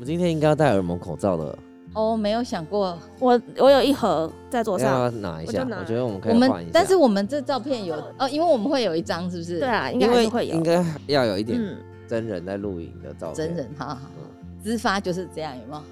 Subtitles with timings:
[0.00, 1.58] 们今天应该要戴耳蒙口罩的，
[1.92, 2.98] 哦，没有想过。
[3.18, 5.62] 我我有一盒在桌上，要拿一下。
[5.78, 9.60] 我觉得我们可我以换一下，，但是我们这照片有哦，因为我们会有一张，是不是？
[9.60, 10.54] 对，啊，应该因还是会有。
[10.54, 10.62] 应。
[10.62, 11.76] 该要有一点嗯，
[12.08, 14.00] 真人在录影的照片，真人，好好好，
[14.62, 15.82] 资发就是这样，有没有？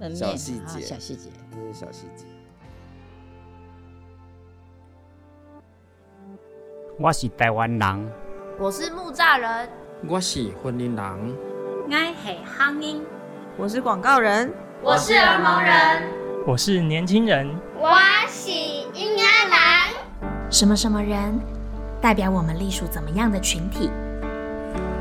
[0.00, 1.30] 门面小细好节小细节。
[1.52, 2.24] 这是小细节。
[6.98, 8.12] 我是台湾人，
[8.58, 9.68] 我是木栅人，
[10.08, 11.36] 我是婚姻人，
[11.86, 13.00] 我是乡音，
[13.58, 14.50] 我是广告人，
[14.82, 16.02] 我是儿蒙人，
[16.46, 17.46] 我是年轻人，
[17.78, 17.90] 我
[18.26, 20.50] 是婴儿郎。
[20.50, 21.38] 什么什么人，
[22.00, 23.90] 代表我们隶属怎么样的群体？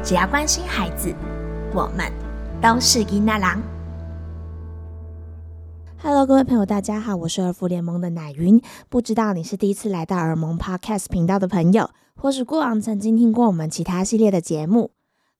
[0.03, 1.16] 只要关心孩子，
[1.73, 2.12] 我们
[2.62, 3.62] 都是伊那郎。
[6.04, 8.62] Hello，各位朋友，大家好，我是儿福联盟的奶云。
[8.90, 14.91] 不知道你是第一次来到儿盟 Podcast 频道的朋友，或是过往曾经听过我们其他系列的节目，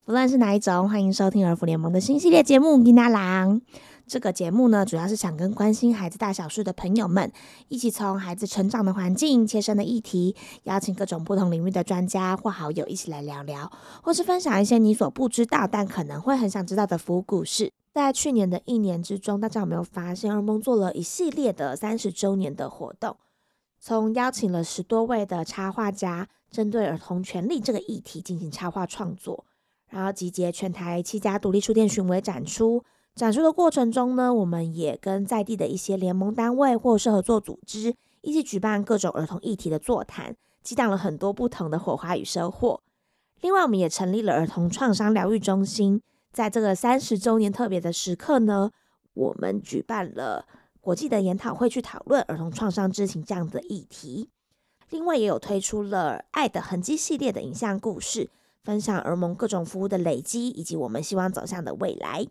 [0.04, 3.60] 不论是哪一种，欢迎收听儿福联盟的新系列节目《伊那郎》。
[4.04, 7.30] 这个节目呢，主要是想跟关心孩子大小事的朋友们，
[7.68, 13.70] 一起从孩子成长的环境、切身的议题，邀请各种不同领域的专家或好友一起来聊聊，
[14.02, 17.70] 或是分享一些你所不知道但可能会很想知道的服务故事。
[17.94, 23.16] 在去年的一年之中，大家有没有发现，儿盟做了一系列的三十周年的活动？
[23.78, 29.44] 从邀请了十多位的插画家，针对儿童权利这个议题进行插画创作，
[29.92, 32.82] 然后集结全台七家独立书店巡回展出。
[33.14, 42.80] 展出的过程中呢，我们也跟在地的一些联盟单位或是合作组织一起举办各种儿童议题的座谈，激荡了很多不同的火花与收获。
[43.42, 46.00] 另外，我们也成立了儿童创伤疗愈中心，
[46.32, 48.70] 在这个三十周年特别的时刻呢，
[49.12, 50.46] 我们举办了
[50.80, 54.30] 国际的研讨会，去讨论儿童创伤知情这样的议题。
[54.88, 58.30] 另外，也有推出了《爱的痕迹》系列的影像故事，
[58.62, 62.26] 分享儿盟各种服务的累积，以及我们希望走向的未来。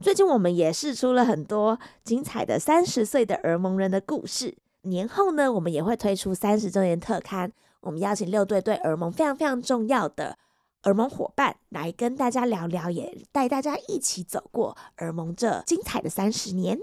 [0.00, 4.56] 最近我们也试出了很多精彩的三十岁的儿盟人的故事。
[4.82, 10.36] 年后呢，我们也会推出三十周年特刊，我们邀请六对对儿盟非常非常重要的
[10.82, 16.78] 儿盟伙伴来跟大家聊聊，也带大家一起走过儿盟这精彩的三十年。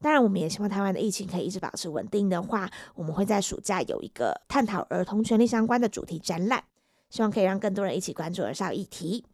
[0.00, 6.62] 当然，我们也希望台湾的疫情可以一直保持稳定的话，我们会在暑假有一个探讨儿童权利相关的主题展览，
[7.10, 9.24] 希望可以让更多人一起关注儿少议题。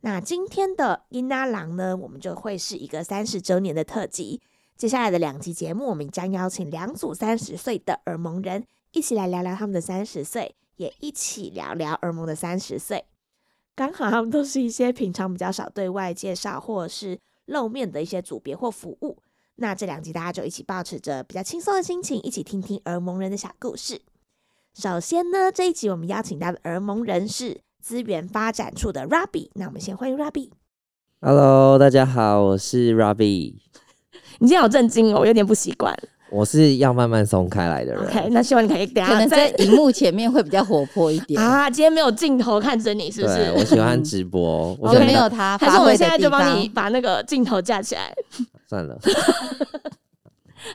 [0.00, 4.40] 那今天的英拉郎呢，我们就会是一个三十周年的特辑。
[4.76, 13.04] 接下来的两集节目，我们将邀请两组三十岁的耳蒙人一起来聊聊他们的三十岁，也一起聊聊耳蒙的三十岁。
[13.74, 19.18] 刚好他们都是一些平常比较少对外介绍或者是露面的一些组别或服务。
[19.56, 24.02] 那这两集大家就一起保持着比较轻松的心情，一起听听耳蒙人的小故事。
[24.78, 29.48] 首先呢，这一集我们邀请到的耳蒙人士资源发展处的 Robbie。
[29.54, 30.50] 那我们先欢迎 Robbie。
[31.22, 33.54] Hello，大家好，我是 Robbie，
[34.38, 35.96] 你今天好震惊哦，我有点不习惯。
[36.30, 38.04] 我是要慢慢松开来的人。
[38.06, 43.64] OK，那希望你可以等可能在荧幕前面会比较活泼一点， 啊，今天没有镜头看着你，是不是，我？
[43.64, 46.60] 喜欢直播， 我就没有他还是我们现在就帮。
[46.60, 48.14] 你把那个镜头架起来？
[48.68, 48.98] 算了。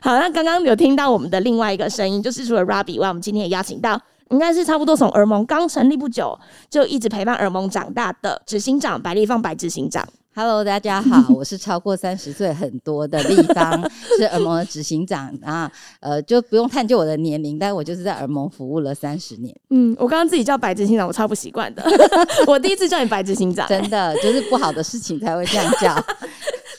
[0.00, 6.38] 好，那刚刚有听到我们的另外一个声音，就是除了 Robby 以外，我们今天也邀请到，应该是差不多从耳蒙刚成立不久
[6.70, 10.06] 就一直陪伴耳蒙长大的执行长白立放白执行长。
[10.34, 13.70] Hello，大家好，我是超过三十岁很多的立方，
[14.16, 15.70] 是耳蒙的执行长啊，
[16.00, 21.84] 呃，就不用探究我的年龄，但我就是在耳蒙服务了三十年，嗯，我刚刚自己叫白执行长，我超不习惯的。
[22.48, 25.94] 我第一次叫你白执行长、真的就是不好的事情才会这样叫。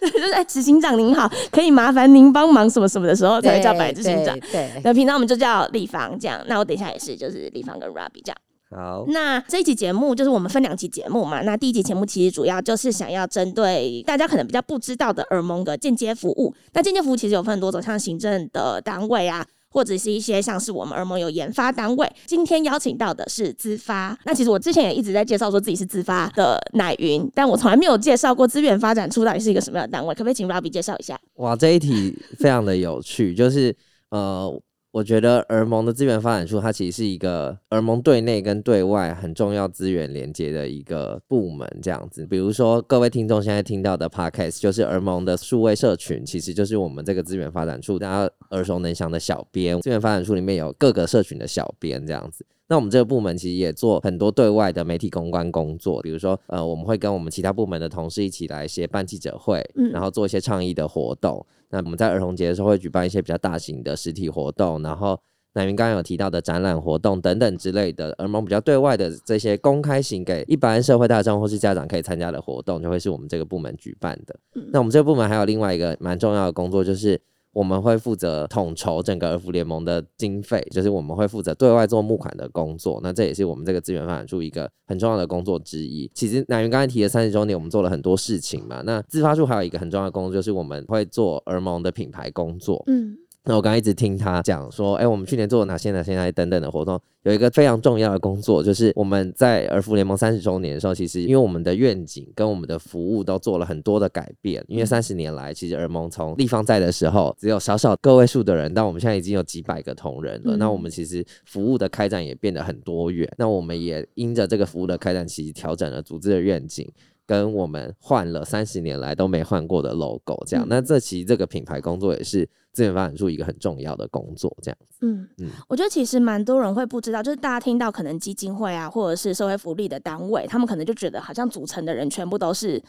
[0.01, 4.37] 就是哎，执行长您好，可以麻烦您帮忙什么什么的时候才会叫白执行长。
[4.39, 6.43] 对，对那平常我们就叫立方这样。
[6.47, 8.37] 那我等一下也是，就是立方跟 Robbie 这样。
[8.73, 11.41] 好，那这一期节目就是我们分两期节目嘛。
[11.43, 16.53] 那第一集节目其实主要就是想要针对大家可能比较不知道的耳蒙的间接服务。
[16.73, 22.11] 那间接服务其实有分很多种，像行政的单位啊，或者是一些像是我们耳蒙有研发单位。
[22.25, 24.17] 今天邀请到的是资发。
[24.25, 30.13] 那其实我之前也一直在介绍说自己是资发的奶云，但我从来没有介绍过资源发展处到底是一个什么样的单位。
[30.15, 31.19] 可不可以请 Robbie 介绍一下？
[31.35, 33.75] 哇，这一题非常的有趣，就是
[34.09, 34.51] 呃，
[34.93, 42.27] 我觉得儿盟的资源发展处，它其实是一个儿盟对内跟对外很重要资源连接的一个部门，这样子。
[42.27, 49.81] 比如说，各位听众现在听到的 podcast 就是儿盟的数位社群，其实就是我们这个资源发展处大家耳熟能详的小编。
[49.81, 52.45] 资源发展处里面有各个社群的小编，这样子。
[52.67, 61.45] 那我们这个部门其实也做很多对外的媒体公关工作，比如说，呃，我们会跟我们其他部门的同事一起来协办记者会，嗯然后做一些倡议的活动。
[61.69, 65.19] 那我们在儿童节的时候会举办一些比较大型的实体活动，然后
[65.53, 74.35] 乃云刚刚有提到的展览活动等等之类的，儿盟比较对外的这些公开型给一般社会大众或是家长可以参加的活动，就会是我们这个部门举办的。
[74.71, 77.19] 那我们这个部门还有另外一个蛮重要的工作，就是
[77.53, 82.99] 我们会负责统筹整个儿福联盟的经费，就是我们会负责对外做募款的工作。
[83.03, 86.11] 那这也是我们这个资源发展处一个很重要的工作之一。
[86.15, 88.81] 其实南云刚才提的三十周年，我们做了很多事情嘛。
[88.83, 92.83] 那自发处还有一个很重要的工作，就是我们会做儿盟的品牌工作。
[92.87, 110.55] 嗯，那我刚刚一直听他讲说，哎、我们去年做了哪些哪些哪些等等的活动，有一个非常重要的工作，就是我们在儿福联盟三十周年的时候，其实因为我们的愿景跟我们的服务都做了很多的改变，因为三十年来，其实儿盟从立方在的时候只有少少个位数的人，但我们现在已经有几百个同仁了。
[110.55, 116.89] 嗯那我们其实服务的开展也变得很多元，那我们也因着这个服务的开展，其实调整了组织的愿景。
[117.25, 124.77] 跟我们换了三十年来都没换过的 logo，这样，嗯那这其实这个品牌工作也是资源发展处一个很重要的工作，这样。
[125.01, 132.81] 嗯嗯我觉得其实蛮多人会不知道，就是大家听到可能基金会啊，或者是社会福利的单位，他们可能就觉得好像组成的人全部都是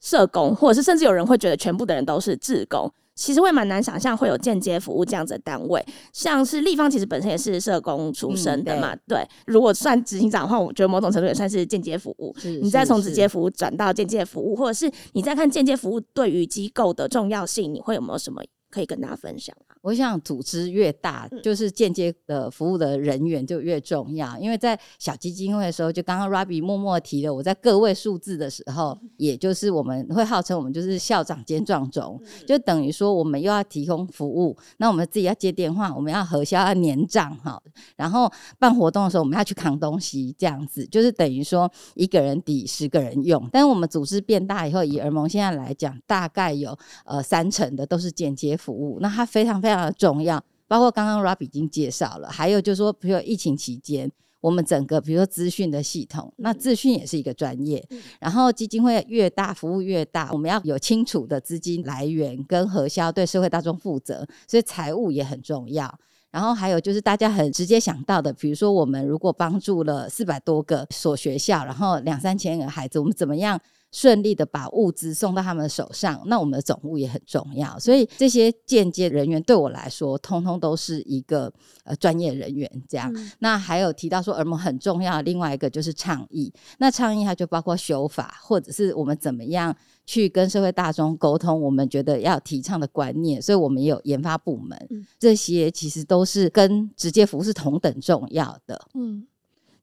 [0.00, 2.92] 社工，或者是甚至有人会觉得全部的人都是志工。
[3.14, 9.26] 其实会蛮难想象会有间接服务这样子的单位，像是立方其实本身也是社工出身的嘛，对。
[9.46, 12.34] 如果算执行长的话，我觉得某种程度也算是间接服务。
[12.62, 19.71] 你再从直接服务转到间接服务，或者是你再看间接服务对于机构的重要性，你会有没有什么可以跟大家分享啊？
[19.82, 24.38] 我想组织越大，就是间接的服务的人员就越重要。
[24.38, 37.60] 因为在小基金会的时候，就刚刚 Robbie 默默提了，我在个位数字的时候，也就是我们会号称我们就是校长兼壮总，就等于说我们又要提供服务，那我们自己要接电话，我们要核销要年账哈，
[37.96, 43.48] 然后办活动的时候我们要去扛东西，这样子就是等于说一个人抵十个人用。
[43.50, 50.42] 但是我们组织变大以后，以儿盟现在来讲，大概有呃三成的都是间接服务，那它非常非常的重要。
[50.68, 54.10] 包括刚刚 Rob 已经介绍了，还有就是说，比如说疫情期间，
[54.40, 57.86] 我们整个比如说资讯的系统，那资讯也是一个专业。
[58.18, 65.94] 然后基金会越大，服务越大，我们要有清楚的资金来源跟核销，对社会大众负责，所以财务也很重要。
[66.30, 73.60] 然后还有就是大家很直接想到的，比如说我们如果帮助了四百多个所学校，然后两三千个孩子，我们怎么样
[73.92, 76.20] 顺利的把物资送到他们的手上？
[76.26, 81.52] 那我们的总务也很重要，所以这些间接人员对我来说，通通都是一个
[81.84, 83.12] 呃专业人员这样。
[83.38, 86.52] 那还有提到说耳膜很重要，另外一个就是倡议。
[86.78, 93.40] 那倡议它就包括修法，或者是我们怎么样去跟社会大众沟通，我们觉得要提倡的观念。
[93.42, 98.80] 所以我们也有研发部门，嗯这些其实都是跟直接服务是同等重要的。
[98.94, 99.26] 嗯，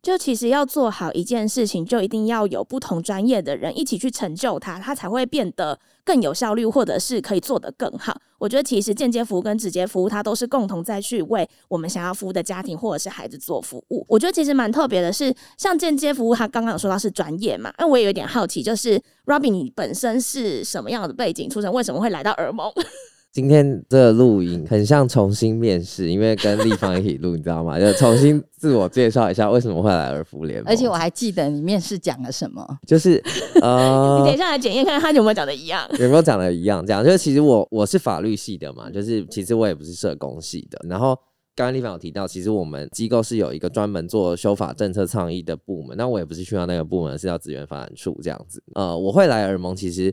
[0.01, 8.17] 就其实要做好一件事情，就一定要有不同专业的人一起去成就它，它才会变得更有效率，或者是可以做得更好。
[8.37, 14.05] 我觉得其实间接服务跟直接服务，它都是共同在去为我们想要服务的家庭或者是孩子做服务。
[14.07, 22.71] 我觉得其实蛮特别的是，像间接服务，他刚刚有说到是专业嘛，那我也有点好奇，就是 Robin 你本身是什么样的背景出身，为什么会来到耳盟？
[23.31, 27.77] 今天这个录音很像重新面试，因为跟立方一起录，你知道吗？
[27.79, 30.67] 就重新自我介绍一下为什么会来儿福联盟。
[30.67, 32.65] 而且我还记得你面试讲了什么。
[32.87, 33.21] 就是
[33.55, 35.87] 你呃等一，下来检验看看他有没有讲的一样。
[35.99, 36.83] 有没有讲的一样？
[36.83, 40.83] 这样就是其实我我是法律系的嘛，就是其实我也不是社工系的。
[40.89, 41.15] 然后
[41.55, 48.63] 刚刚立方有提到，其实我们机构是有一个专门做修法政策倡议的部门，那我也不是去到那个部门，是叫资源发展处这样子。
[48.73, 50.11] 呃，我会来耳蒙，其实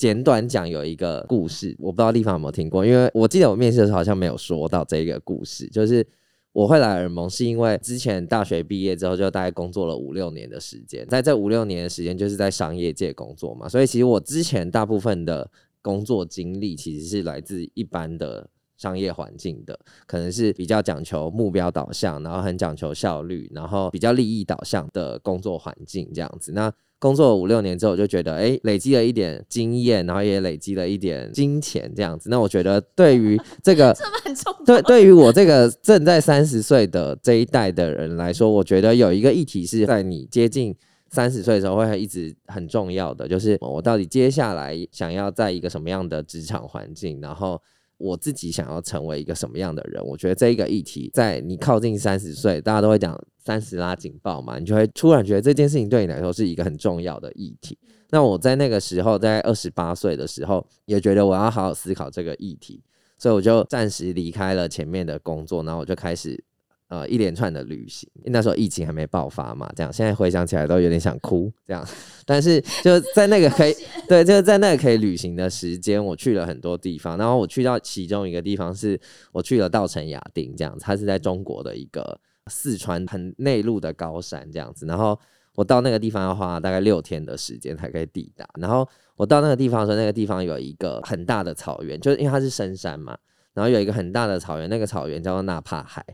[0.00, 6.06] 简短讲有一个故事，我不知道立方有没有听过，因为我记得我面试的时候好像没有说到这个故事，就是。
[6.52, 15.48] 我会来耳盟是因为之前大学毕业之后就大概工作了五六年的时间，在这五六年的时间就是在商业界工作嘛，所以其实我之前大部分的
[15.80, 19.78] 工作经历其实是来自一般的商业环境的，
[20.08, 26.50] 可能是比较讲求目标导向，然后很讲求效率，然后比较利益导向的工作环境这样子。
[26.50, 32.30] 那工作五六年之后，我就觉得，哎、累积了一点经验，然后也累积了一点金钱这样子。
[32.30, 40.76] 那我觉得对于这个 这蛮重要对，对于我这个正在三十岁的这一代的人来说，我觉得有一个议题是在你接近
[41.10, 47.60] 三十岁的时候会一直很重要的，就是我到底接下来想要在一个什么样的职场环境，然后
[48.00, 50.04] 我自己想要成为一个什么样的人。
[50.04, 57.78] 我觉得这一个议题，在你靠近三十岁，大家都会讲三十拉警报嘛，你就会突然觉得这件事情对你来说是一个很重要的议题。
[58.10, 62.82] 那我在那个时候，在二十八岁的时候，也觉得我要好好思考这个议题。
[63.18, 66.42] 所以我就暂时离开了前面的工作，然后我就开始
[66.90, 68.06] 呃一连串的旅行。
[68.24, 71.50] 那时候疫情还没爆发嘛，这样现在回想起来都有点想哭。
[71.66, 71.82] 这样，
[72.26, 73.74] 但是就在那个可以
[74.06, 77.16] 对，就是在那个可以旅行的时间，我去了很多地方。
[77.16, 79.00] 然后我去到其中一个地方是，
[79.32, 84.84] 我去了稻城亚丁，这样子，它是在中国的一个四川很内陆的高山这样子。
[84.84, 85.18] 然后
[85.54, 88.48] 我到那个地方要花大概六天的时间才可以抵达。
[88.58, 93.16] 然后我到那个地方的时候，那个地方有一个很大的草原，就是因为它是深山嘛。
[93.52, 96.04] 然后有一个很大的草原，那个草原叫做纳帕海。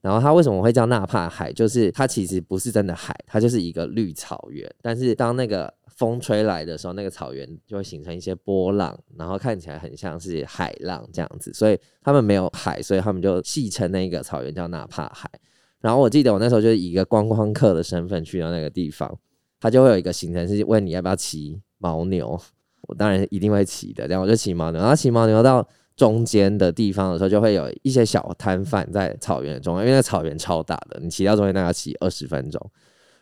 [0.00, 1.52] 然后它为什么会叫纳帕海？
[1.52, 4.68] 就是它其实不是真的海，它就是一个绿草原。
[4.80, 11.52] 但是当那个风吹来的时候，那个草原就会形成一些波浪，然后看起来很像是海浪这样子。
[11.52, 15.28] 所以他们没有海，所以他们就戏称那个草原叫纳帕海。
[15.80, 19.12] 然后我记得我那时候就是以一个观光客的身份去到那个地方，
[19.58, 22.40] 他就会有一个行程是问你要不要骑牦牛。
[22.82, 25.68] 我当然一定会骑的，然后我就骑牦牛，然后骑牦牛到。
[25.98, 32.70] 中间的地方的时候，就会有一些小摊贩在草原中，因为那草原超大的，你骑到中间大概要骑二十分钟。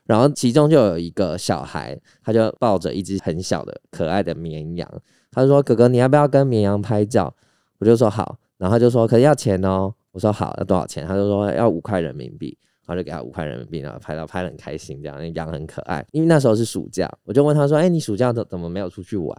[0.04, 4.86] 然后其中就有一个小孩，他就抱着一只很小的可爱的绵羊，
[5.32, 7.34] 他就说：“哥哥，你要不要跟绵羊拍照？”
[7.80, 11.06] 我就说好，然后他就说：“可是要钱哦。”我说好，要多少钱？
[11.06, 12.56] 他就说要五块人民币，
[12.86, 16.06] 然后就给他五块人民币，然后拍到拍的很开心，这样那羊很可爱。
[16.12, 19.34] 因为那时候是暑假，我就问他说：“哎，你暑假怎怎么没有出去玩？”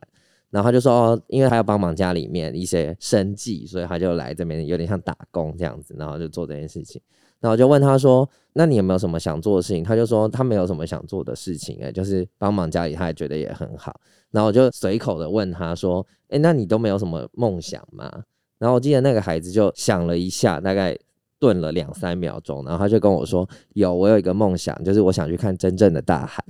[0.49, 7.01] 然后他就说，哦，因为他要帮忙家里面一些生计，所以他就来这边，有点像打工这样子，然后就做这件事情。
[7.39, 9.83] 然后我就问他说，那你有没有什么想做的事情？
[9.83, 13.99] 他就说他没有什么想做的事情，哎，就是帮忙家里，他也觉得也很好。
[14.31, 18.09] 然后我就随口的问他说，哎，那你都没有什么梦想吗？
[18.57, 20.97] 然后我记得那个孩子就想了一下，大概
[21.37, 26.41] 顿了两三秒钟，然后他就跟我说，有，我有一个梦想，就是我想去看真正的大海。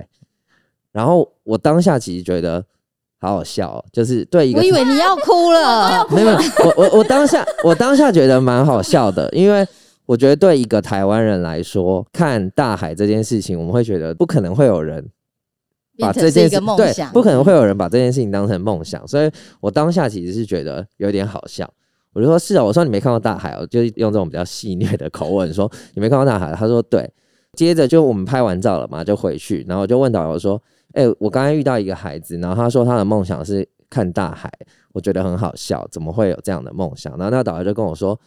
[0.92, 2.64] 然后我当下其实觉得。
[3.20, 6.30] 好好笑，哦，就是对一个，我以为 你要哭了， 没有，
[6.64, 9.66] 我我我当下我当下觉得蛮好笑的，因为
[10.06, 15.04] 我觉得对一个台湾人来说，看大海这件事情，我们会觉得不可能会有人
[15.98, 19.28] 把这件事 对，不可能会有人把这件事情当成梦想，所以
[19.60, 21.68] 我当下其实是觉得有点好笑。
[22.14, 27.10] 我就说是啊，我说你没看过大海，我就用这种比较戏谑的口吻说你没看过大海，他说对，
[27.54, 30.62] 接着就我们拍完照了嘛，就回去，然后我就问导游说。
[30.92, 34.50] 哎，我刚才遇到一个孩子，然后他说他的梦想是看大海，
[34.92, 37.12] 我觉得很好笑，怎么会有这样的梦想？
[37.18, 38.18] 然后那个导游就跟我说：“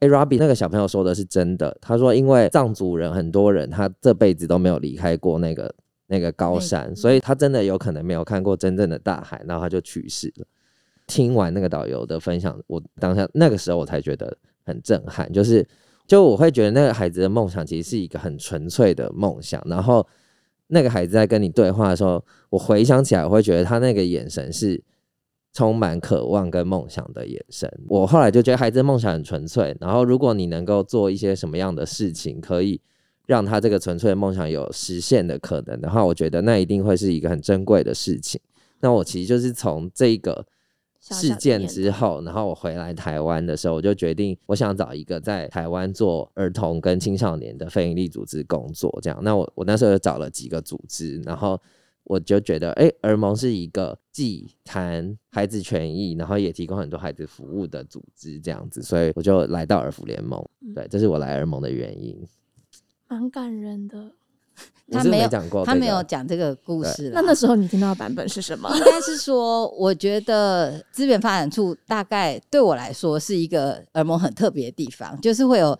[0.00, 1.76] 哎，Robbie，那个小朋友说的是真的。
[1.80, 5.72] 他说，因为藏族人很多人，他这辈子都没有离开过那个
[6.08, 10.46] 那个高山，所以他真的有可能没有看过真正的大海，然后他就去世了。
[11.06, 15.66] 听完那个导游的分享，我当下那个时候我才觉得很震撼，就是
[16.06, 20.04] 就我会觉得那个孩子的梦想其实是一个很纯粹的梦想，然后。
[20.68, 24.82] 那个孩子在跟你对话的时候，我回想起来，我会觉得他那个眼神是
[25.52, 27.68] 充满渴望跟梦想的眼神。
[27.88, 29.76] 我后来就觉得孩子的梦想很纯粹。
[29.80, 32.80] 然后，如果你能够做一些什么样的事情，可以
[33.26, 38.40] 让他这个纯粹的梦想有实现的可能的话，我觉得那一定会是一个很珍贵的事情。
[38.80, 40.46] 那我其实就是从这个。
[41.14, 48.96] 事件之后，然后我回来台湾的时候，我就决定我想找一个在台湾做儿童跟青少年的非营利组织工作。
[49.02, 51.60] 这样，那我我那时候就找了几个组织，然后
[52.04, 60.44] 我就觉得，哎，儿盟是一个既谈孩子权益，然后也提供很多孩子服务的组织，这样子，所以我就来到儿福联盟。
[60.74, 62.16] 对，这是我来儿盟的原因。
[63.08, 64.12] 蛮感人的。
[64.90, 67.10] 他没有讲过，他没有讲这个故事。
[67.14, 68.70] 那那时候你听到的版本是什么？
[68.74, 75.78] 应该是说，我觉得资源发展处大概对我来说是一个耳膜很特别的地方，就是会有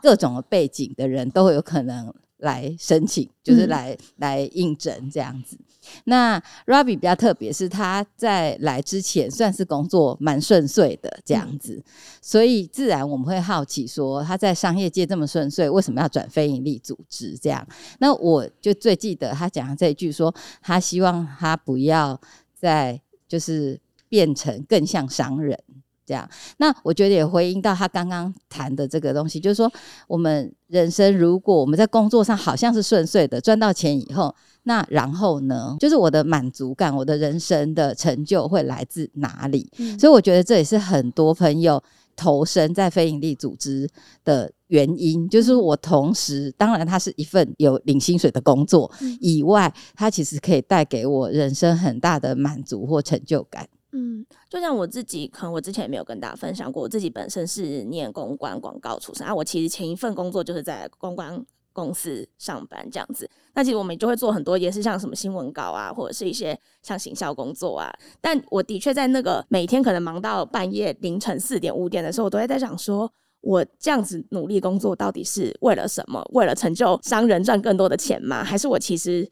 [0.00, 5.56] 各种背景的人都会有可能来申请，就是来来应征这样子。
[6.04, 11.82] 那 Robbie 比较特别，是他在来之前算是工作蛮顺遂的这样子，
[12.22, 17.36] 所以自然我们会好奇说他在商业界这么顺遂，为什么要转非营利组织？
[17.36, 17.66] 这样，
[17.98, 22.18] 那我就最记得他讲的这一句，说他希望他不要
[22.54, 22.98] 再
[23.28, 25.58] 就是变成更像商人
[26.06, 26.28] 这样。
[26.58, 29.70] 那我觉得也回应到他刚刚谈的这个东西，就是说
[30.06, 34.34] 我们人生如果我们在工作上好像是顺遂的，赚到钱以后。
[34.66, 35.76] 那然后呢？
[35.78, 39.70] 就是我的满足感，我的人生的成就会来自哪里？
[40.00, 41.82] 所以我觉得这也是很多朋友
[42.16, 43.86] 投身在非营利组织
[44.24, 45.28] 的原因。
[45.28, 53.68] 就是我同时，当然它是一份有领薪水的工作以外，它其实可以带给我人生很大的满足或成就感。
[53.94, 59.34] 嗯，就像我自己，可能我之前也没有跟大家分享过，我自己本身是念公关广告出身啊。
[59.34, 61.42] 我其实前一份工作就是在公关。
[61.76, 67.92] 公司上班这样子，那其实我们就会做很多，也是像什么新闻稿啊，或者是一些像行销工作啊。
[68.20, 76.24] 但我的确在那个每天可能忙到半夜凌晨四点五点的时候，我都会在想说，我这样子努力工作到底是为了什么？
[76.32, 78.44] 为了成就商人赚更多的钱吗？
[78.44, 79.28] 还是我其实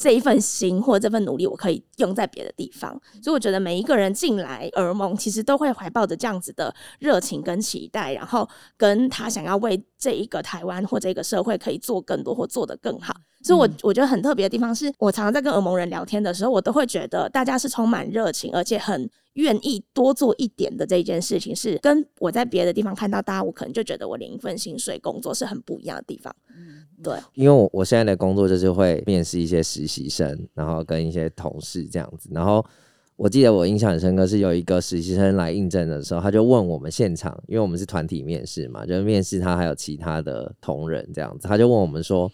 [0.00, 2.90] 这一份心或者这份努力，我可以用在别的地方？
[3.22, 13.14] 所以我觉得每一个人进来耳蒙，其实都会怀抱着这样子的热情跟期待，然后跟他想要为这一个台湾或这个社会可以做更多或做得更好。
[13.42, 26.34] 所以我，我觉得很特别的地方是，我常常在跟耳蒙人聊天的时候，我都会觉得大家是充满热情，而且很愿意多做一点的这一件事情，是跟我在别的地方看到大家，我可能就觉得我领一份薪水工作是很不一样的地方。
[27.02, 32.28] 对，因为我我现在的工作就是会面试一些实习生，然后跟一些同事这样子。
[32.32, 32.64] 然后
[33.16, 42.30] 我记得我印象很深刻，是有一个实习生来应征的时候，他就问我们现场，因为我们是团体面试嘛，就是面试他还有其他的同仁这样子，他就问我们说。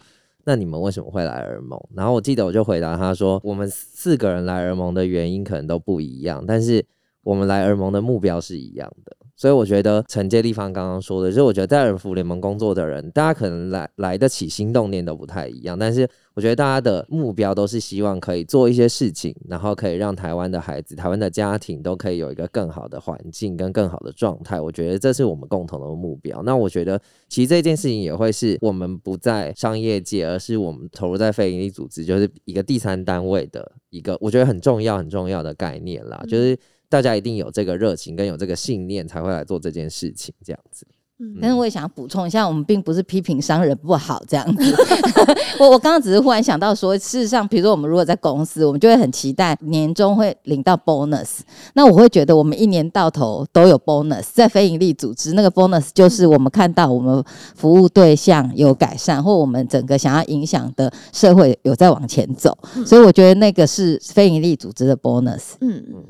[0.47, 1.77] 那你们为什么会来耳盟？
[1.93, 6.85] 然后我记得我就回答他说，我们四个人来耳盟的原因可能都不一样，但是
[7.21, 9.13] 我们来耳盟的目标是一样的。
[9.37, 24.59] 所以我觉得承接地方刚刚说的，就是我觉得在人福联盟工作的人，大家可能来来得起心动念都不太一样，但是我觉得大家的目标都是希望可以做一些事情，然后可以让台湾的孩子、台湾的家庭都可以有一个更好的环境跟更好的状态。
[24.59, 26.41] 我觉得这是我们共同的目标。
[26.41, 36.57] 那我觉得其实这件事情也会是我们不在商业界，而是我们投入在非营利组织，就是一个第三单位的一个我觉得很重要、很重要的概念啦，就是。
[36.89, 40.85] 大家一定有这个热情跟有这个信念，才会来做这件事情，这样子。
[41.19, 44.75] 嗯，但是我也想补充一下，我们并不是批评商人不好这样子。
[45.59, 51.39] 我我刚刚只是忽然想到说，事实上，比如说我们如果在公司，我们就会很期待年终会领到 bonus。
[51.73, 54.27] 那我会觉得我们一年到头都有 bonus。
[54.31, 57.23] 在非营利组织，那个 bonus 就是我们看到我们
[57.55, 62.55] 服务对象有改善，或我们整个想要影响的社会有在往前走。
[62.85, 65.53] 所以我觉得那个是非营利组织的 bonus。
[65.61, 66.05] 嗯嗯。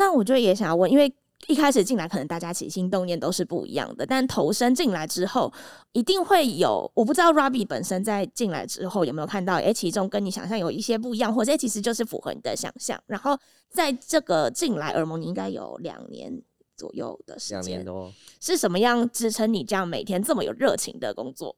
[0.00, 1.12] 那我就也想要问，因为
[1.46, 5.52] 一开始进来可能大家起心动念都是不一样的，但投身进来之后，
[5.92, 12.98] 一定会有我不知道 Robbie 本身在进来之后有没有看到，哎，其中跟你想象有一些不一样，或者其实就是符合你的想象。
[13.06, 13.38] 然后
[13.68, 16.42] 在这个进来耳蒙，你应该有两年
[16.78, 21.54] 左右的时间，两年多，是什么样支撑你这样每天这么有热情的工作？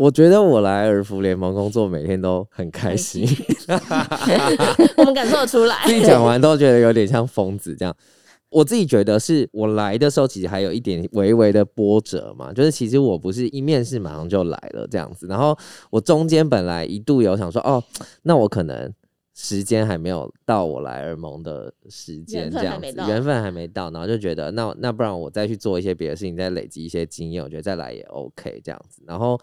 [0.00, 3.28] 我觉得我来儿福联盟工作，每天都很开心。
[4.96, 5.76] 我们感受得出来。
[5.84, 7.94] 自己讲完都觉得有点像疯子这样。
[8.48, 15.26] 我自己觉得是我来的时候，其实还有一点微微的波折嘛，就是其实我不是一面试马上就来了这样子。
[15.26, 15.54] 然后
[15.90, 17.84] 我中间本来一度有想说，哦，
[18.22, 18.90] 那我可能
[19.34, 29.02] 时间还没有到我来尔蒙的时间这样子，缘分还没到，然后就觉得那那不然我再去做一些别的事情，再累积一些经验，我觉得再来也 OK 这样子。
[29.06, 29.38] 然后。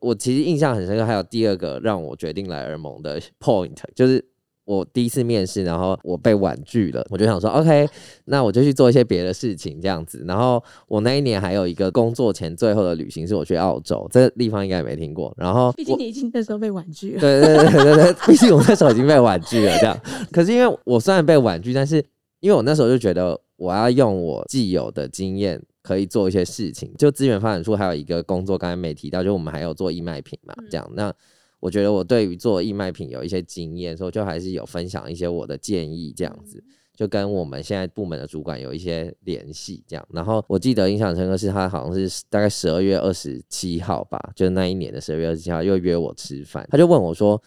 [0.00, 4.24] 我其实印象很深刻，还有第二个让我决定来耳蒙的 point，就是
[4.64, 7.88] 我第一次面试，然后我被婉拒了，我就想说，OK，
[8.24, 10.24] 那我就去做一些别的事情这样子。
[10.26, 15.34] 然后我那一年还有一个工作前最后的旅行，是我去澳洲，这个地方应该也没听过。
[15.36, 19.98] 然后，毕竟你已经那时候被婉拒了，对对对对对，毕竟我那时候已经被婉拒了这样。
[20.32, 21.96] 可是因为我虽然被婉拒，但是
[22.40, 25.60] 因为我那时候就觉得我要用我既有的经验。
[25.82, 30.90] 可以做一些事情，就资源发展处还有一个工作，刚才没提到，就我们还有做义卖品嘛，这样。
[30.94, 31.12] 那
[31.58, 36.62] 我觉得我对于做义卖品有一些经验，所以就还是有分享一些我的建议，这样子
[36.94, 40.06] 就跟我们现在部门的主管有一些联系，这样。
[40.12, 47.42] 然后我记得印象深刻是他好像是大概十二月二十七号吧，就是那一年的十二月二十七号又约我吃饭，他就问我说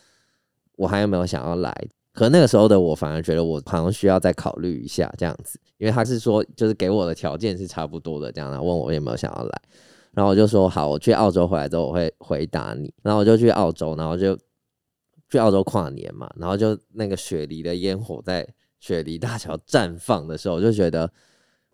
[0.75, 1.73] 我还有没有想要来。
[2.13, 9.61] 可那个时候的我反而觉得我好像需要再考虑一下这样子，因为他是说就是给我的条件是差不多的这样，问我有没有想要来，
[10.11, 14.37] 然后我就说好，我去澳洲回来之后我会回答你，然后我就去澳洲，然后就
[15.27, 18.47] 去澳洲跨年嘛，然后就那个雪梨的烟火在
[18.79, 21.11] 雪梨大桥绽放的时候，我就觉得，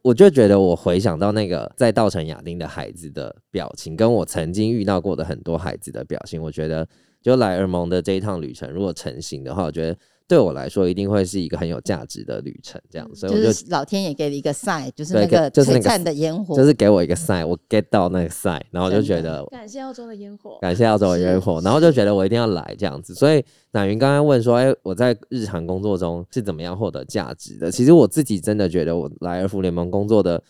[0.03, 6.87] 我就觉得我回想到那个在稻城亚丁的孩子的表情，跟我曾经遇到过的很多孩子的表情，我觉得
[7.21, 9.97] 就来尔蒙的这一趟旅程如果成型的话，我觉得。
[10.29, 23.15] 对我来说，一定会是一个很有价值的旅程，这样，所以我就老天爷给了一个 sign，就是那个璀璨的烟火，就是给我一个 sign，我 get 到那个 sign，然后就觉得感谢澳洲的烟火，感谢澳洲的烟火，然后就觉得我一定要来这样子。
[23.15, 27.71] 所以乃云刚刚问说，哎，我在日常工作中是怎么样获得价值的？
[27.71, 30.43] 其实我自己真的觉得，我来尔福联盟工作的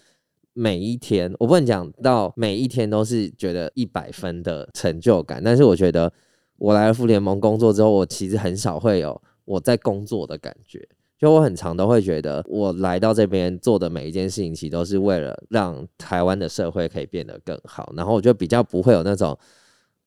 [0.52, 6.12] 每一天，我不能讲到每一天都是觉得一百分的成就感，但是我觉得
[6.58, 9.22] 我来尔福联盟工作之后，我其实很少会有。
[9.50, 17.92] 我在工作的感觉，就我很常都会觉得，我来到这边做的每一件事情，其实都是为了让台湾的社会可以变得更好。
[17.98, 19.36] 然后我就比较不会有那种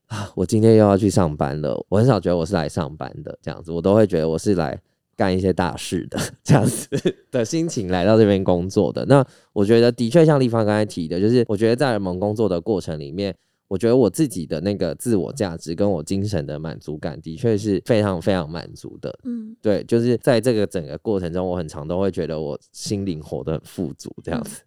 [0.07, 1.85] 啊，我今天又要去上班了。
[1.89, 4.81] 我很少觉得我是来上班的这样子，我都会觉得我是来
[5.17, 6.89] 干一些大事的 这样子
[7.33, 9.05] 的心情来到这边工作的。
[9.07, 13.35] 那我觉得的确像立方刚才提的，就是我觉得在蒙工作的过程里面。
[13.73, 19.19] 我觉得我自己的那个自我价值跟我精神的满足感，的确是非常非常满足的。
[19.25, 24.61] 嗯，对，就是在这个整个过程中，我很常都会觉得我心灵活得很富足，这样子。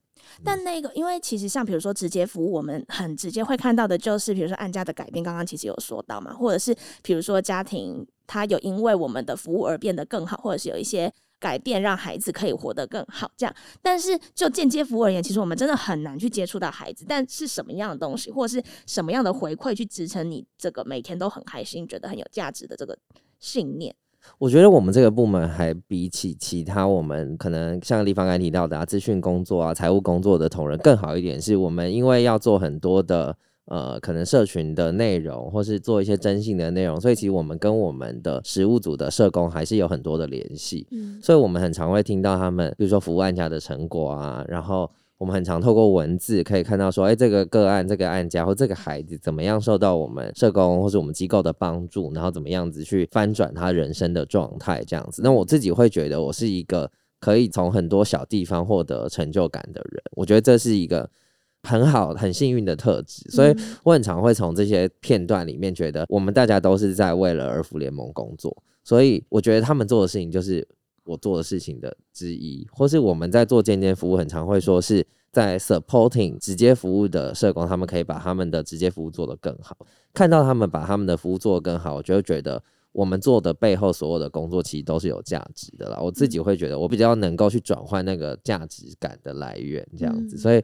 [0.43, 11.13] 但那个，因为其实像比如说直接服务，我们很直接会看到的就是，比如说按家的改变，刚刚其实有说到嘛，或者是比如说家庭他有因为我们的服务而变得更好，或者是有一些。
[11.45, 13.55] 改变让孩子可以活得更好，这样。
[13.79, 17.05] 但是就间接服务而言，其实我们真的很难去接触到孩子。
[17.07, 22.97] 但是什么样的东西，或是什么样的回馈，去支撑你这个每天都很开心、觉得很有价值的这个
[23.39, 23.93] 信念？
[24.39, 33.37] 我觉得我们这个部门还比起其他我们可能像立方刚提到的啊，资讯工作啊、财务工作的同仁更好一点，是我们因为要做很多的。
[33.65, 40.85] 呃，可能社群的内容，或是做一些征信的内容，所以其实我们跟我们的实务组的社工还是有很多的联系。
[40.91, 55.23] 嗯，所以我们很常会听到他们，比如说服务案家的成果啊，然后我们很常透过文字可以看到说，哎，这个个案、这个案家或这个孩子怎么样受到我们社工或是我们机构的帮助，然后怎么样子去翻转他人生的状态，这样子。
[55.23, 60.03] 那我自己会觉得，我是一个可以从很多小地方获得成就感的人。
[60.11, 61.09] 我觉得这是一个。
[61.65, 70.65] 很好，很幸运的特质，所以我很常会从这些片段里面觉得，我们大家都是在为了儿福联盟工作，所以我觉得他们做的事情就是
[71.03, 79.75] 我做的事情的之一，或是我们在做间接服务，很常会说是在 supporting 直接服务的社工，他们可以把他们的直接服务做得更好。
[80.13, 85.99] 看到他们把他们的服务做得更好，我就会觉得我们做的背后所有的工作其实都是有价值的啦。
[85.99, 90.63] 我自己会觉得我比较能够去转换那个价值感的来源，这样子，所以。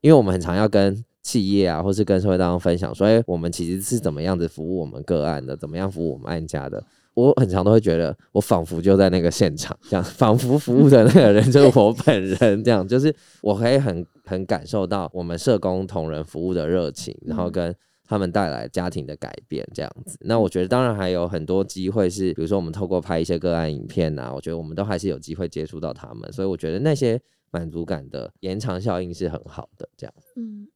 [0.00, 6.82] 因为我们很常要跟企业啊，或是跟社会当中分享，说，哎，我们其实是怎么样子服务我们个案的，怎么样服务我们案家的。
[7.14, 17.74] 我很常都会觉得，我仿佛就在那个现场，这样，仿佛服务的那个人就是 我本人，这样，就是我可以很很感受到我们社工同仁服务的热情，然后跟
[18.06, 20.16] 他们带来家庭的改变，这样子。
[20.20, 27.20] 那我觉得，当然还有很多机会是，比如说我们透过拍一些个案影片啊，我觉得我们都还是有机会接触到他们，所以我觉得那些。
[27.50, 30.14] 满足感的延长效应是很好的，这样。
[30.36, 30.68] 嗯，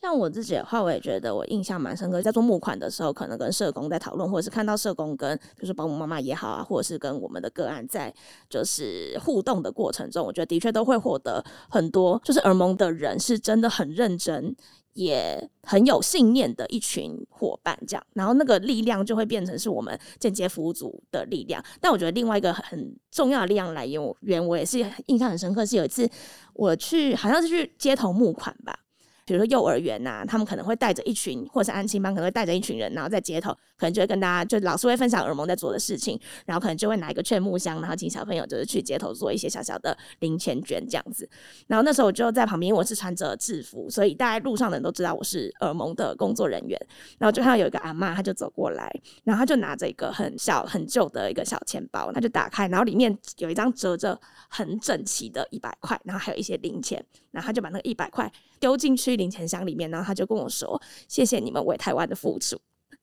[0.00, 2.22] 像我自己的话，我也觉得我印象蛮深刻。
[2.22, 8.12] 在做募款的时候，可能跟社工在讨论，或者是看到社工跟，比如说保姆妈妈也好啊，或者是跟我们的个案在
[8.48, 12.18] 就是互动的过程中，我觉得的确都会获得很多。
[12.24, 14.56] 就是耳蒙的人是真的很认真。
[14.94, 21.62] 也很有信念的一群伙伴，这样，然后那个力量就会变成是我们间接服务组的力量。
[21.80, 26.08] 但我觉得另外一个很重要的力量来源，我也是印象很深刻，是有一次
[26.54, 28.76] 我去，好像是去街头募款吧。
[29.24, 41.28] 比如说幼儿园呐，他们可能会带着一群，或者是安亲班可能会带着一群人，然后在街头，可能就会跟大家，就老师会分享耳蒙在做的事情，然后可能就会拿一个劝募箱，然后请小朋友就是去街头做一些小小的零钱捐这样子。
[41.66, 46.78] 然后那时候我就在旁边，我是穿着制服，所以大家路上的人都知道我是耳蒙的工作人员。
[47.18, 48.90] 然后就看到有一个阿妈，她就走过来，
[49.22, 59.20] 然后她就拿着一个很小很旧的一个小钱包，她就打开，然后里面有一张折着很整齐的一百块，然后还有一些零钱，然后她就把那个一百块丢进去。
[59.20, 62.58] 零钱箱里面，然后他就跟我说：“谢谢你们为台湾的付出。”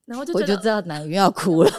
[0.08, 1.72] 然后就我就知道南云要哭了。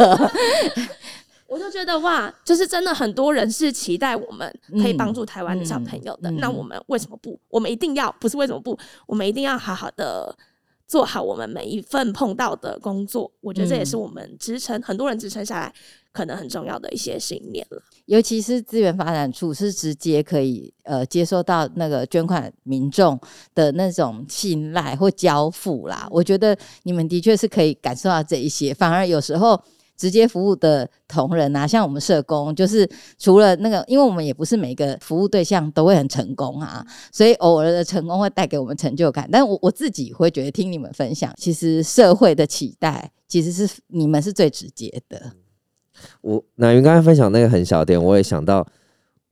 [1.48, 6.30] 我就觉得哇，就是真的很多人是期待我们可以帮助台湾的小朋友的。
[6.32, 7.40] 那我们为什么不？
[7.48, 8.78] 我们一定要不是为什么不？
[9.06, 10.36] 我们一定要好好的
[10.88, 13.30] 做好我们每一份碰到的工作。
[13.40, 15.72] 我觉得这也是我们支撑很多人支撑下来。
[16.10, 23.16] 可能很重要的一些信念了，尤其是资源发展处是直接可以呃接收到那个捐款民众
[23.54, 26.08] 的那种信赖或交付啦。
[26.10, 29.62] 我觉得你们的确是可以感受到这一些，反而有时候
[29.98, 39.28] 直接服务的同仁啊，像我们社工，就是除了那个，因为我们也不是每个服务对象都会很成功啊，所以偶尔的成功会带给我们成就感。
[39.30, 45.32] 但我我自己会觉得听你们分享，其实社会的期待其实是你们是最直接的。
[46.20, 48.64] 我那云刚才分享那个很小点，我也想到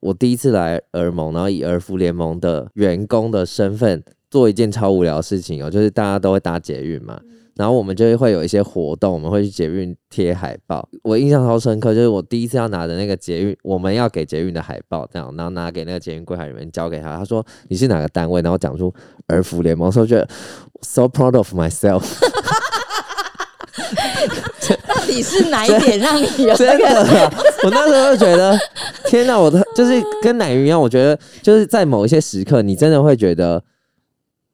[0.01, 7.21] 我第一次来儿盟，然后以儿福联盟的员工的身份做一件超无聊的事情哦，就是大家都会搭捷运嘛，
[7.57, 10.89] 然后我们就会有一些活动，我们会去捷运贴海报。
[11.03, 18.93] 我印象超深刻，就是我第一次要拿的那个捷运，我们要给捷运的海报，这样，然后拿给那个捷运柜台里面交给他，他说你是哪个单位，然后讲出
[19.27, 20.29] 儿福联盟，说觉得
[20.83, 22.03] so proud of myself。
[25.09, 27.31] 你是哪一点让你有 真的？
[27.63, 28.59] 我那时候就觉得，
[29.07, 29.39] 天哪！
[29.39, 33.63] 我的就是跟奶鱼一样，我觉得就是在某一些时刻，你真的会觉得，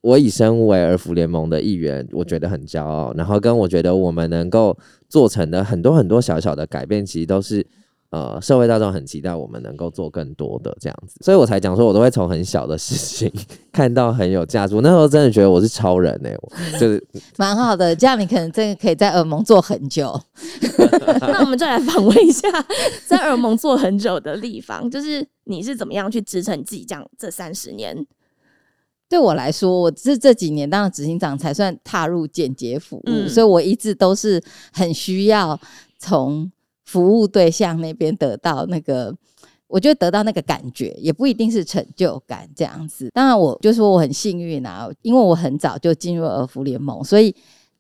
[0.02, 3.14] 我以身为儿福联盟的一员，我觉得很骄傲。
[3.16, 4.76] 然后跟我觉得我们能够
[5.08, 7.64] 做成的很多很多小小的改变，其实都是
[8.10, 13.32] 呃社会大众很期待我们能够做更多的这样子，所以我才讲说，我都会从很小的事情
[13.72, 14.74] 看到很有价值。
[14.74, 17.02] 我那时候真的觉得我是超人哎、我 就是
[17.38, 20.20] 蛮好的，这样你可能真的可以在耳蒙做很久。
[21.20, 22.48] 那我们就来访问一下
[23.06, 28.04] 在耳蒙做很久的地方，就是你是怎么样去支撑你自己这样这三十年？
[29.12, 35.60] 对我来说，我这这几年当了执行长才算踏入简洁服务，嗯所以我一直都是很需要
[35.98, 36.50] 从
[36.86, 39.14] 服务对象那边得到那个。
[39.68, 43.10] 我就得得到那个感觉，也不一定是成就感这样子。
[43.14, 47.34] 当然，我就说我很幸运啊，因为我很早就进入儿福联盟，所以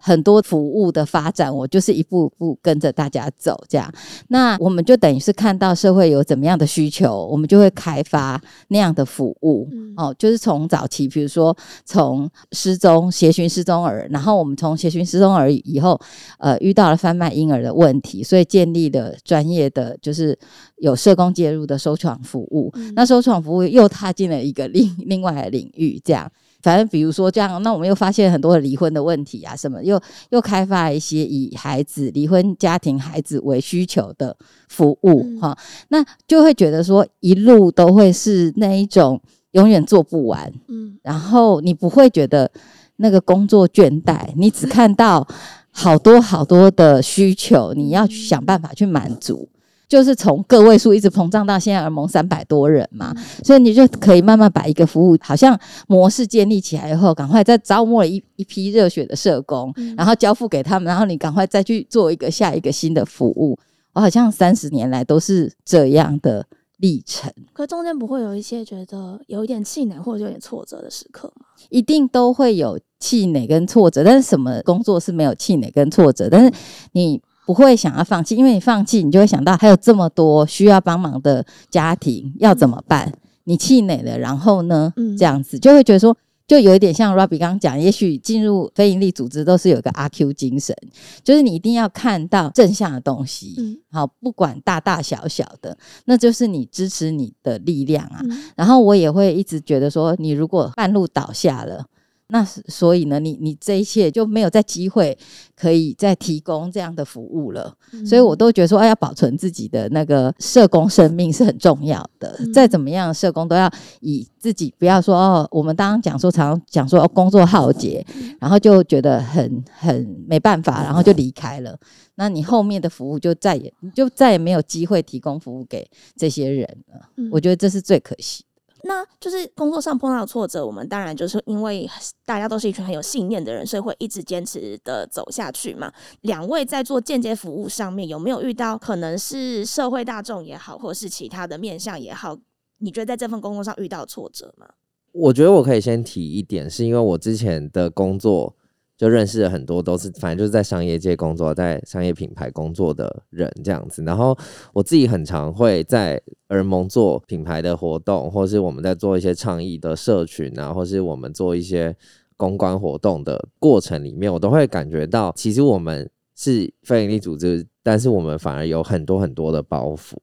[0.04, 3.88] 很多服务的发展，我就是一步步跟着大家走这样。
[4.28, 9.68] 那我们就等于是看到社会有怎么样的需求，我们就会开发那样的服务。
[9.70, 16.00] 嗯哦，就是从早期，比如说从失踪、协寻失踪儿，然后我们从协寻失踪儿以后，
[16.38, 20.36] 呃，遇到了贩卖婴儿的问题，所以建立了专业的，就是
[20.78, 22.72] 有社工介入的收床服务。
[22.74, 26.30] 嗯那收床服务又踏进了一个另另外的领域，这样。
[26.62, 34.36] 反正比如说这样，那我们又发现很多的离婚的问题啊，什么又又开发一些以孩子离婚家庭孩子为需求的
[34.68, 35.40] 服务嗯。
[35.40, 39.20] 哈、那就会觉得说一路都会是那一种
[39.50, 40.98] 永远做不完，嗯。
[41.02, 42.50] 然后你不会觉得
[42.96, 45.26] 那个工作倦怠，你只看到
[45.70, 49.48] 好多好多的需求，你要去想办法去满足。
[49.92, 63.58] 就是从个位数一直膨胀到现在耳蒙三百多人嘛，所以你就可以慢慢把一个服务好像模式建立起来以后，赶快再招募了一一批热血的社工，然后交付给他们，然后你赶快再去做一个下一个新的服务。
[63.92, 66.46] 我好像三十年来都是这样的
[66.78, 67.30] 历程。
[67.52, 71.44] 可中间不会有一些觉得有一点气馁或者有点挫折的时刻吗？
[71.68, 76.30] 一定都会有气馁跟挫折，但是什么工作是没有气馁跟挫折？
[76.30, 76.50] 但是
[76.92, 83.12] 你不会想要放弃，因为你放弃，你就会想到还有这么多需要帮忙的家庭要怎么办？
[83.44, 84.92] 你气馁了，然后呢？
[84.96, 86.16] 嗯这样子就会觉得说。
[86.44, 90.76] 就有一点像 Robbie 刚刚讲，也许进入非营利组织都是有一个阿 Q 精神，
[91.22, 98.20] 就是你一定要看到正向的东西，嗯好，不管大大小小的，那就是你支持你的力量啊。
[98.24, 101.86] 嗯然后我也会一直觉得说，你如果半路倒下了，
[102.32, 105.16] 那是所以呢，你你这一切就没有再机会
[105.54, 107.76] 可以再提供这样的服务了。
[108.06, 112.34] 所以我都觉得说，哎，要保存自己的那个社工生命是很重要的。
[112.38, 118.02] 嗯再怎么样，社工都要以自己不要说哦，我们刚刚讲说，常常讲说、哦、工作浩劫，
[118.40, 121.78] 然后就觉得很很没办法，然后就离开了。
[122.14, 127.08] 那你后面的服务就再也你就再也没有机会提供服务给这些人了。
[127.16, 128.42] 嗯我觉得这是最可惜。
[128.84, 131.88] 那就是工作上碰到挫折，我们当然就是因为
[132.24, 135.92] 大家都是一群很有信念的人，所以会一直坚持的走下去嘛。
[136.22, 142.36] 两位在做间接服务上面有没有遇到可能是社会大众也好，或是其他的面向也好，
[142.78, 144.68] 你觉得在这份工作上遇到挫折吗？
[145.12, 148.56] 我觉得我可以先提一点，是因为我之前的工作
[149.02, 154.00] 就认识了很多都是反正就是在商业界工作，在商业品牌工作的人这样子。
[154.04, 154.38] 然后
[154.72, 161.96] 我自己很常会在耳蒙做品牌的活动，或是我们在做一些倡议的社群啊，或是我们做一些
[162.36, 170.14] 公关活动的过程里面，我都会感觉到，其实我们是非营利组织，但是我们反而有很多很多的包袱。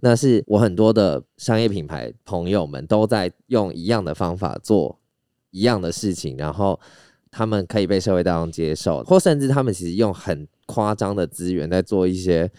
[0.00, 4.98] 那是我很多的商业品牌朋友们都在用一样的方法做
[5.52, 6.80] 一样的事情，然后
[7.30, 12.50] 他们可以被社会大众接受，或甚至他们其实用很夸张的资源在做一些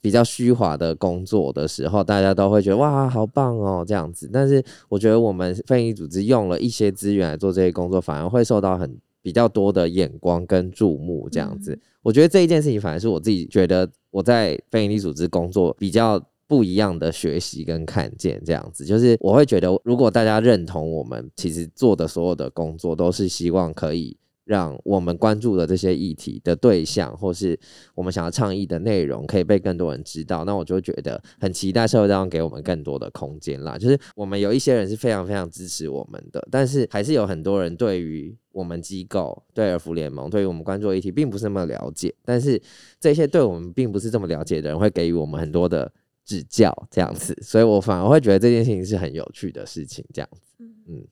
[0.00, 4.28] 比较虚华的工作的时候，大家都会觉得哇，好棒哦这样子。
[4.32, 11.78] 但是我觉得我们非营利组织用了一些资源来做这些工作，反而会受到很比较多的眼光跟注目这样子。
[12.02, 16.22] 我觉得这一件事情反而是我自己觉得我在非营利组织工作比较。
[16.52, 27.58] 不一样的学习跟看见，这样子就是我会觉得，如果大家认同我们其实做的所有的工作，都是希望可以让我们关注的这些议题的对象，或是
[27.94, 33.78] 我们想要倡议的内容，可以被更多人知道，那我就觉得很期待社会当中给我们更多的空间啦。
[33.78, 42.14] 就是我们有一些人是非常非常支持我们的，但是还是有很多人对于我们机构、对儿福联盟、对于我们关注的议题，并不是那么了解。
[42.26, 42.60] 但是
[43.00, 45.90] 这些对我们并不是这么了解的人，会给予我们很多的。
[46.24, 50.40] 指教这样子，所以我反而会觉得这件事情是很有趣的事情，这样子。
[50.58, 51.06] 嗯，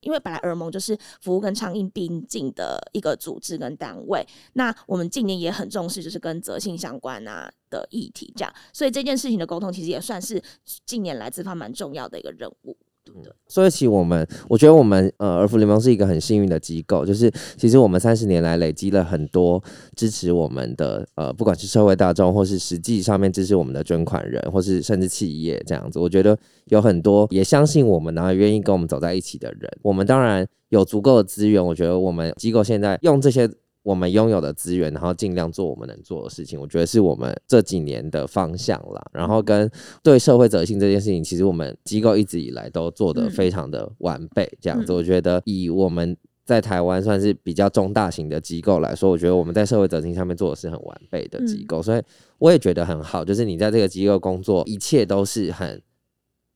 [0.00, 10.42] 因为本来耳盟就是服务跟倡议并进的一个组织跟单位，那我们近年也很重视就是跟责性相关啊的议题，这样，所以这件事情的沟通其实也算是
[10.84, 12.76] 近年来资方蛮重要的一个任务。
[13.04, 13.34] 对的。
[13.46, 19.62] 所以其实我们，我觉得我们呃儿福联盟是一个很幸运的机构，就是其实我们三十年来累积了很多
[19.94, 25.98] 支持我们的呃，不管是社会大众，或是实际上面支持我们的捐款人，或是甚至企业这样子。
[25.98, 26.36] 我觉得
[26.66, 29.70] 有很多也相信我们，然后愿意跟我们走在一起的人。
[29.82, 33.48] 我们当然有足够的资源，我觉得我们机构现在用这些。
[33.84, 39.10] 我们拥有的资源，然后尽量做我们能做的事情，我觉得是我们这几年的方向啦。
[39.12, 39.70] 然后跟
[40.02, 44.50] 对社会责任这件事情，其实我们机构一直以来都做得非常的完备。
[44.58, 46.16] 这样子，我觉得以我们
[46.46, 51.82] 在台湾算是比较中大型的机构来说，我觉得我们在社会责任上面做的是很完备的机构。
[51.82, 52.02] 所以
[52.38, 55.82] 我也觉得很好，就是你在这个机构工作，一切都是很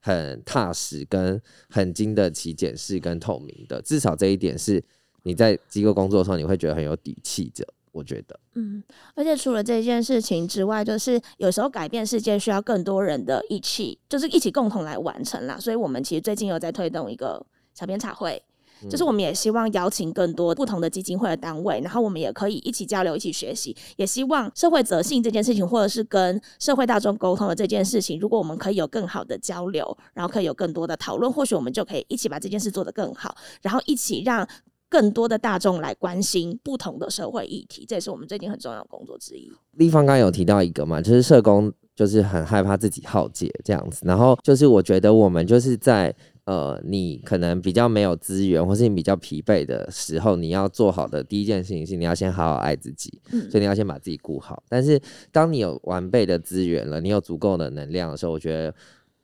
[0.00, 1.38] 很踏实、跟
[1.68, 3.82] 很经得起检视跟透明的。
[3.82, 4.82] 至少这一点是。
[5.22, 7.66] 你在机构工作的时候，你会觉得很有底气的。
[7.90, 8.80] 我觉得，嗯，
[9.14, 15.58] 而且除了这件事情之外，就是有时候改变世界需要更多人的一起，就是一起共同来完成啦。
[15.58, 18.40] 所以，我们其实最近有在推动一个小编茶会，
[18.88, 23.74] 就是我们也希望邀请更多不同的基金会的单位，然后我们也可以一起交流、一起学习。
[23.96, 34.46] 也希望社会责性这件事情，或者是跟社会大众沟通的这件事情，如果我们可以有更好的交流，然后可以有更多的讨论，或许我们就可以一起把这件事做得更好，然后一起让。
[34.88, 39.52] 更多的大众来关心不同的社会议题，这也是我们最近很重要的工作之一。
[39.72, 53.20] 立方刚刚有提到一个嘛，就是社工就是很害怕自己耗竭这样子，然后就是我觉得我们就是在呃，你可能比较没有资源，或是你比较疲惫的时候，你要做好的第一件事情是你要先好好爱自己，
[53.50, 54.62] 所以你要先把自己顾好。
[54.68, 54.98] 但是
[55.30, 58.74] 当你有完备的资源了，你有足够的能量的时候，我觉得。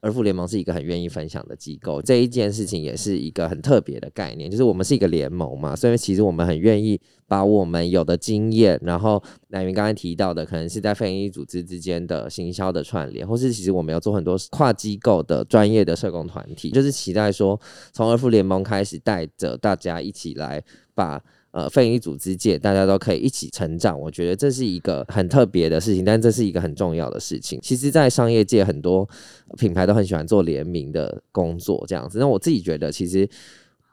[0.05, 17.59] 儿福联盟是一个很愿意分享的机构，这一件事情也是一个很特别的概念，就是我们是一个联盟嘛，所以其实我们很愿意把我们有的经验，然后乃云刚才提到的，可能是在非营利组织之间的行销的串联，或是其实我们要做很多跨机构的专业的社工团体，就是期待说
[17.93, 20.63] 从儿福联盟开始带着大家一起来
[20.95, 21.23] 把。
[21.55, 27.61] 呃，非营利组织界大家都可以一起成长，我觉得这是一个很特别的事情，但这是一个很重要的事情。
[27.63, 29.09] 其实，在商业界，很多
[29.57, 32.19] 品牌都很喜欢做联名的工作，这样子。
[32.19, 33.29] 那我自己觉得，其实。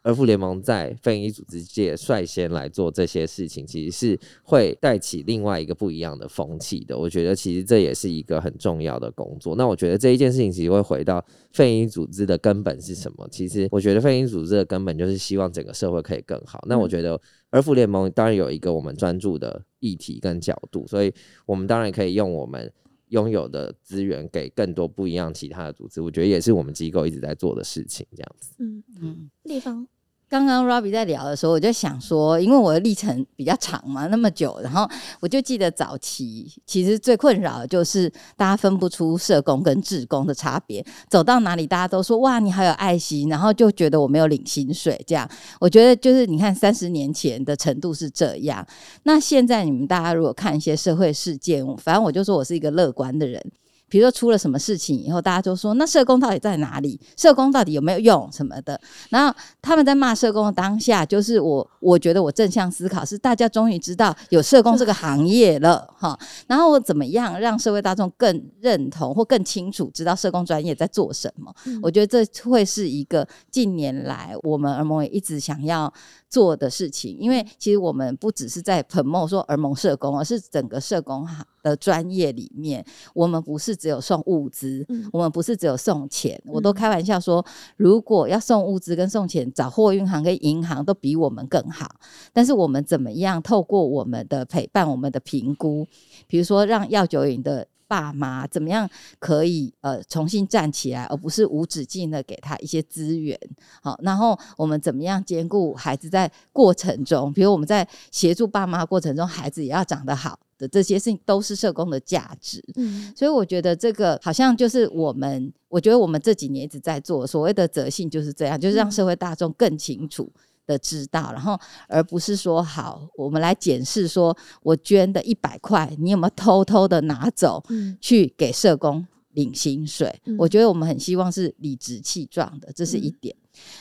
[0.03, 6.97] 而复联盟在非营利组织界率先来做这些事情，其实是会带起另外一个不一样的风气的。
[6.97, 9.55] 我觉得其实这也是一个很重要的工作。
[9.55, 13.27] 那我觉得这一件事情其实会回到非营利组织的根本是什么？
[13.29, 16.63] 其实我觉得非营利组织的根本就是希望整个社会可以更好。
[16.67, 21.13] 那我觉得而复联盟当然有一个我们专注的议题跟角度，所以
[21.45, 22.71] 我们当然可以用我们。
[23.11, 28.55] 拥有的资源给更多不一样其他的组织，我觉得也是我们机构一直在做的事情，这样子。
[28.59, 29.87] 嗯嗯，立方。
[30.31, 34.89] 刚刚 Robbie 在聊的时候，我就想说，因为我的历程比较长嘛，那么久，然后
[35.19, 45.29] 我就记得早期其实最困扰的就是大家分不出社工跟志工的差别，走到哪里大家都说哇你好有爱心，然后就觉得我没有领薪水这样。
[45.59, 48.65] 我觉得就是你看三十年前的程度是这样，
[49.03, 53.51] 那现在你们大家如果看一些社会事件，反正我就说我是一个乐观的人。
[53.91, 56.97] 比如说出了什么事情以后，大家就说那社工到底在哪里？
[57.17, 58.79] 社工到底有没有用什么的？
[59.09, 66.17] 然后他们在骂社工的当下，就是我我觉得我正向思考是大家终于知道有社工这个行业了哈。
[66.47, 71.53] 然后我怎么样让社会大众更认同或更清楚知道社工专业在做什么？
[71.83, 75.93] 我觉得这会是一个近年来我们耳盟也一直想要。
[76.31, 86.41] 做的事情，因为其实我们不只是在 promote 说儿蒙社工，而是整个社工哈的专业里面，我们不是只有送物资，我们不是只有送钱。
[86.45, 91.97] 我都开玩笑说，如果要送物资跟送钱，找货运行跟银行都比我们更好。
[92.31, 95.85] 但是我们怎么样透过我们的陪伴、我们的评估，
[96.27, 97.67] 比如说让药酒瘾的。
[97.91, 103.37] 爸妈怎么样可以呃重新站起来，而不是无止境的给他一些资源？
[103.83, 112.63] 好，然后我们怎么样兼顾孩子在过程中，比如我们在协助爸妈过程中，孩子也要长得好的这些事情，都是社工的价值。
[112.75, 120.31] 嗯，所以我觉得这个好像就是我们，我觉得我们这几年一直在做所谓的责性，就是这样，就是让社会大众更清楚。
[120.67, 127.63] 的知道，然后而不是说好，我们来检视，说我捐的一百块，你有没有偷偷的拿走，
[127.99, 130.21] 去给社工领薪水？
[130.37, 133.35] 我觉得我们很希望是理直气壮的，这是一点。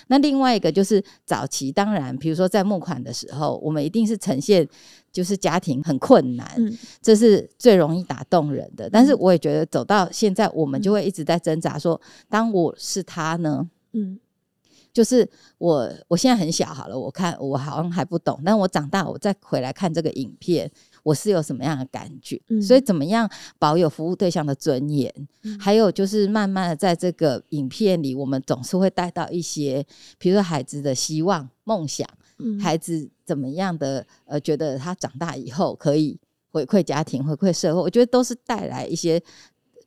[0.09, 4.69] 那另外一个就是早期，当然，比如说在募款的时候，我们一定是呈现
[5.13, 6.49] 就是家庭很困难，
[7.01, 8.91] 这是最容易打动人的。
[8.91, 13.69] 但是我也觉得走到现在，我们就会一直在挣扎，说当我是他呢？
[13.93, 14.19] 嗯。
[14.93, 20.71] 就是我，我现在很小好了，我看我好像还不懂，但我长大，我再回来看这个影片，
[21.03, 22.41] 我是有什么样的感觉。
[22.49, 25.13] 嗯所以怎么样保有服务对象的尊严，
[25.43, 25.59] 嗯。
[25.59, 29.85] 还有就是慢慢的在这个影片里，我们总是会带到一些，
[30.19, 32.09] 比如说孩子的希望、梦想，
[32.39, 32.59] 嗯。
[32.59, 36.19] 孩子怎么样的呃，觉得他长大以后可以
[36.51, 39.23] 回馈家庭、回馈社会，我觉得都是带来一些，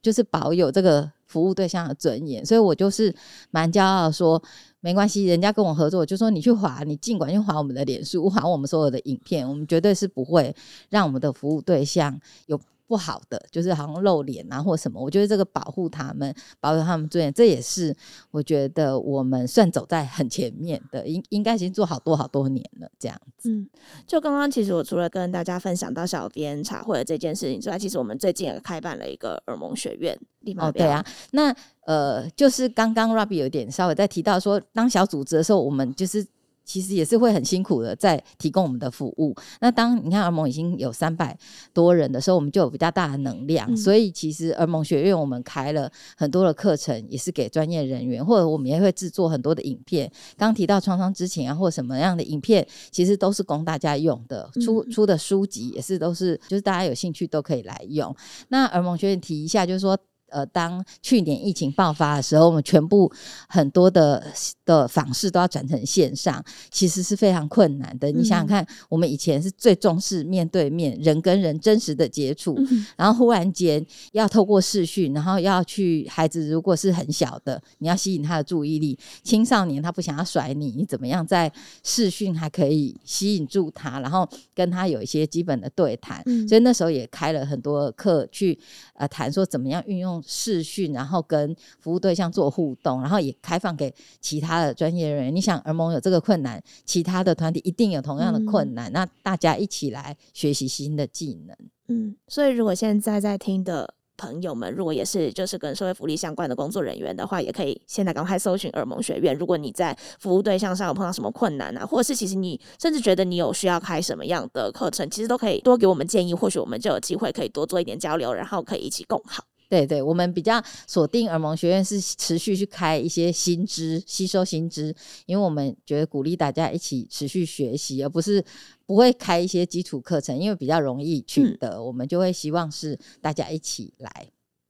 [0.02, 2.46] 就是保有这个服务对象的尊严。
[2.46, 3.14] 所以我就是
[3.50, 4.42] 蛮骄傲说，
[4.82, 10.56] 没关系，人家跟我合作，就说你去划，你尽管去划我们的脸书，划我们所有的影片，我们绝对是不会
[10.90, 12.60] 让我们的服务对象有。
[12.88, 17.96] 不好的，就是好像露脸啊或什么，我觉得这个保护他们，保护他们尊严，这也是
[18.32, 23.50] 我觉得我们算走在很前面的，应应该已经做好多好多年了，这样子。
[23.50, 23.68] 嗯，
[24.06, 30.18] 就刚刚其实我除了跟大家分享到小编茶会的这件事情之外，其实我们最近也开办了一个耳蒙学院。
[30.58, 31.56] 哦，对啊，那
[31.86, 36.26] 呃，就是刚刚 Robbie 有点稍微在提到说，当小组织的时候，我们就是。
[36.66, 39.36] 其实也是会很辛苦的，在提供我们的服务。
[39.60, 41.38] 那当你看儿盟已经有三百
[41.74, 43.70] 多人的时候，我们就有比较大的能量。
[43.72, 50.10] 嗯所以其实儿盟学院我们开了很多的课程，也是给专业人员，或者我们也会制作很多的影片。
[50.38, 54.50] 刚提到创伤知情啊，或什么样的影片，其实都是供大家用的。
[54.62, 58.16] 出嗯出的书籍也是都是，就是大家有兴趣都可以来用。
[58.50, 59.98] 那儿盟学院提一下，就是说。
[60.34, 63.12] 呃，当去年疫情爆发的时候，我们全部
[63.48, 64.26] 很多的
[64.66, 68.12] 的访视都要转成线上，其实是非常困难的。
[68.12, 81.52] 你想想嗯看，我们以前是最重视面对面人跟人真实的接触，嗯然后忽然间要透过视讯，然后要去孩子如果是很小的，你要吸引他的注意力；青少年他不想要甩你，你怎么样在
[81.84, 86.24] 视讯还可以吸引住他，然后跟他有一些基本的对谈。
[86.26, 88.58] 嗯所以那时候也开了很多课去
[88.96, 95.36] 呃谈说怎么样运用视讯，然后跟服务对象做互动，然后也开放给其他的专业人员。
[95.36, 101.56] 你想儿盟有这个困难，其他的团体一定有同样的困难，那大家一起来学习新的技能。
[101.88, 109.36] 嗯，所以如果现在在听的朋友们，如果也是就是跟社会福利相关的工作人员的话，也可以现在赶快搜寻耳蒙学院。
[109.36, 119.44] 如果你在服务对象上有碰到什么困难啊，或者是其实你甚至觉得你有需要开什么样的课程，其实都可以多给我们建议，或许我们就有机会可以多做一点交流，然后可以一起共好。
[119.74, 124.96] 对对，我们比较锁定耳盟学院是持续去开一些新知，吸收新知，
[125.26, 128.46] 因为我们觉得鼓励大家一起持续学习，而不是
[128.86, 134.28] 不会开一些基础课程，因为比较容易取得，我们就会希望是大家一起来。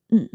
[0.10, 0.30] 嗯，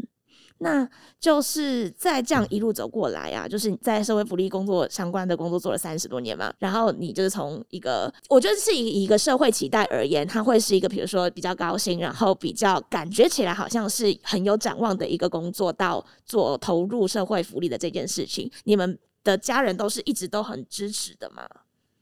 [0.59, 0.87] 那
[1.19, 21.43] 就是在这样一路走过来啊，就是在社会福利工作相关的工作做了三十多年嘛，然后你就是从一个，我觉得是以一个社会期待而言，它会是一个比如说比较高薪，然后比较感觉起来好像是很有展望的一个工作，到做投入社会福利的这件事情，你们的家人都是一直都很支持的吗？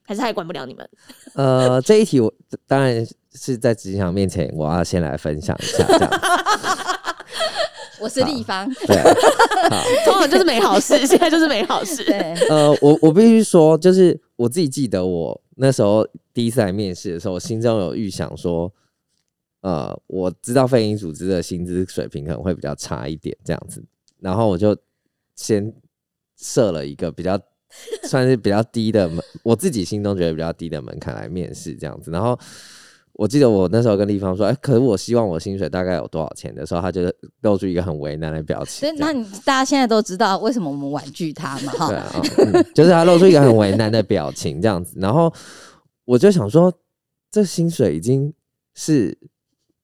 [0.04, 0.90] 还是他也管不了你们？
[1.36, 2.34] 呃，这一题我
[2.66, 6.18] 当然是在职场面前，我要先来分享一下这样子。
[8.00, 8.96] 我是立方，对，
[10.06, 12.04] 通常就是没好事， 现在就是没好事。
[12.04, 12.18] 对，
[12.50, 18.72] 呃，我我必须说，就是我自己记得我那时候第一次来面试的时候，我心中有预想说，
[19.62, 23.84] 呃，我知道非营组织的薪资水平可能会比较差一点这样子，
[24.20, 24.78] 然后我就
[25.36, 25.74] 先
[26.38, 27.40] 设了一个比较
[28.04, 32.38] 算是比较低的门，我自己心中觉得比较低的门槛来面试这样子，然后。
[33.18, 37.02] 我记得我那时候跟立方说，哎、可是我希望我薪水大概有多少钱的时候，他就
[37.42, 38.94] 露出一个很为难的表情。
[38.98, 41.72] 那你大家现在都知道为什么我们婉拒他嘛？
[41.74, 45.34] 哈对，啊、嗯就是他露出一个很为难的表情这样子，然后
[46.06, 46.72] 我就想说，
[47.32, 48.32] 这薪水已经
[48.76, 49.18] 是，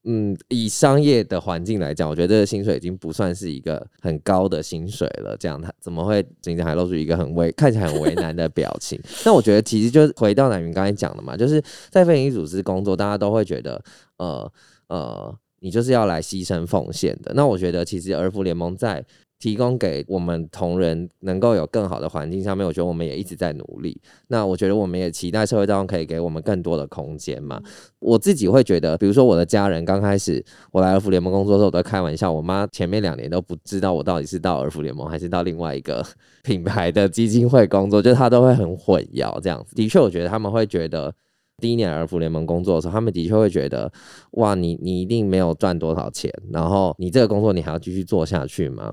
[0.05, 5.35] 嗯，以商业的环境来讲，我觉得这个薪水已经不算是一个很高的薪水了。
[5.39, 8.99] 这样他怎么会仅仅还露出一个很为看起来很为难的表情？
[9.25, 13.81] 那我觉得其实就回到奶云刚才讲的嘛，就是在非营利组织工作，大家都会觉得，
[14.17, 14.51] 呃
[14.87, 17.31] 呃，你就是要来牺牲奉献的。
[17.33, 19.03] 那我觉得其实儿福联盟在
[19.43, 24.01] 提供给我们同仁能够有更好的环境上面，我觉得我们也一直在努力。
[24.29, 27.61] 那我觉得我们也期待社会当中可以给我们更多的空间嘛。
[27.99, 30.41] 我自己会觉得，比如说我的家人刚开始
[30.71, 36.01] 我来儿福联盟工作的时候，我都会开玩笑，我妈前面两年都不知道我到底是到儿福联盟还是到另外一个
[36.41, 39.75] 品牌的基金会工作，就是她都会很混淆这样子。
[39.75, 41.13] 的确，我觉得他们会觉得。
[41.61, 43.89] 第一年儿福联盟工作的时候，他们的确会觉得，
[44.31, 48.91] 哇，你你一定没有赚多少钱，然后你这个工作你还要继续做下去吗？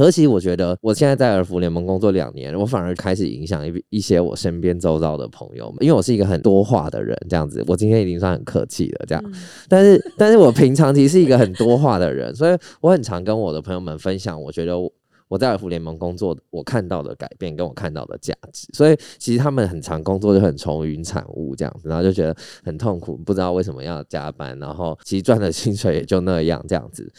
[0.00, 9.22] 可是其实我觉得，我现在在尔福联盟工作两年，我反而开始影响一一些我身边周遭的朋友们，因为我是一个很多话的人，这样子，我今天已经算很客气了，这样。
[9.26, 9.32] 嗯
[9.68, 14.90] 但是，但是我平常其实是一个很多话的人，所以我很常跟我的朋友们分享，我觉得我
[15.28, 22.34] 我在尔福联盟工作，我看到的改变跟我看到的价值，所以其实他们很常工作就很愁云惨雾这样子，然后就觉得
[22.64, 27.12] 很痛苦，不知道为什么要加班，然后其实赚的薪水也就那样这样子。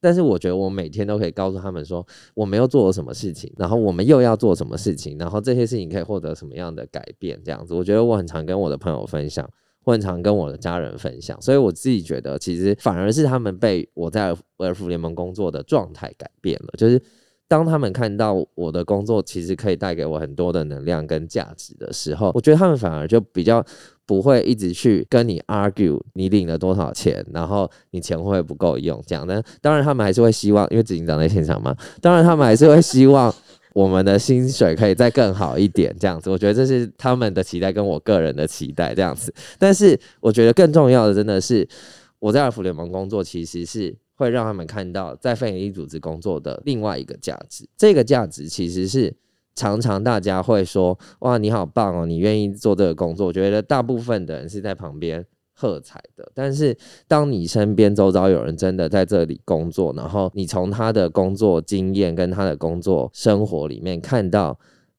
[0.00, 7.74] 但是我觉得我每天都可以告诉他们说，我们又做了什么事情，然后我们又要做什么事情，然后这些事情可以获得什么样的改变，这样子。
[7.74, 9.48] 我觉得我很常跟我的朋友分享，
[9.84, 17.02] 我很常跟我的家人分享，所以我自己觉得，其实反而是他们被我在威尔福联盟工作的状态改变了，就是
[17.46, 23.64] 当他们看到我的工作其实可以带给我很多的能量跟价值的时候，我觉得他们反而就比较。
[24.10, 29.40] 不会一直去跟你 argue 你领了多少钱，然后你钱会不会不够用这样的。
[29.60, 33.32] 当然他们还是会希望，因为执行长在现场嘛，当然他们还是会希望
[33.72, 36.28] 我们的薪水可以再更好一点这样子。
[36.28, 39.32] 我觉得这是他们的期待跟我个人的期待这样子。
[39.60, 41.68] 但是我觉得更重要的真的是
[42.18, 47.64] 我在尔福联盟工作，其实是会让他们看到在非营利组织工作的另外一个价值。
[47.76, 49.14] 这个价值其实是。
[49.54, 56.30] 常常大家会说：“哇，你好棒哦，你愿意做这个工作。”我觉得大部分的人是在旁边喝彩的。
[56.34, 56.74] 但是，
[57.06, 64.58] 当你身边周遭有人真的在这里工作，然后你从他的工作经验跟他的工作生活里面看到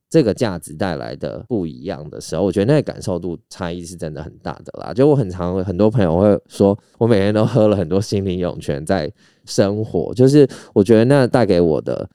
[0.10, 4.94] 这个价值带来的不一样的时候，我觉得那个感受度差异是真的很大的啦。
[4.94, 9.12] 就我很常很多朋友会说，我每天都喝了很多心灵涌泉在
[9.46, 12.08] 生活，就是我觉得那带给我的。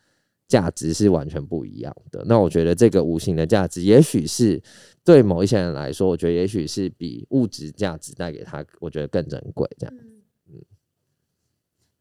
[0.48, 2.24] 价值是完全不一样的。
[2.26, 4.62] 那我觉得这个无形的价值，也许是
[5.04, 9.68] 对某一些人来说，我觉得也许是比物质价值带给他，我觉得更珍贵。
[9.78, 9.94] 这样，
[10.48, 10.60] 嗯，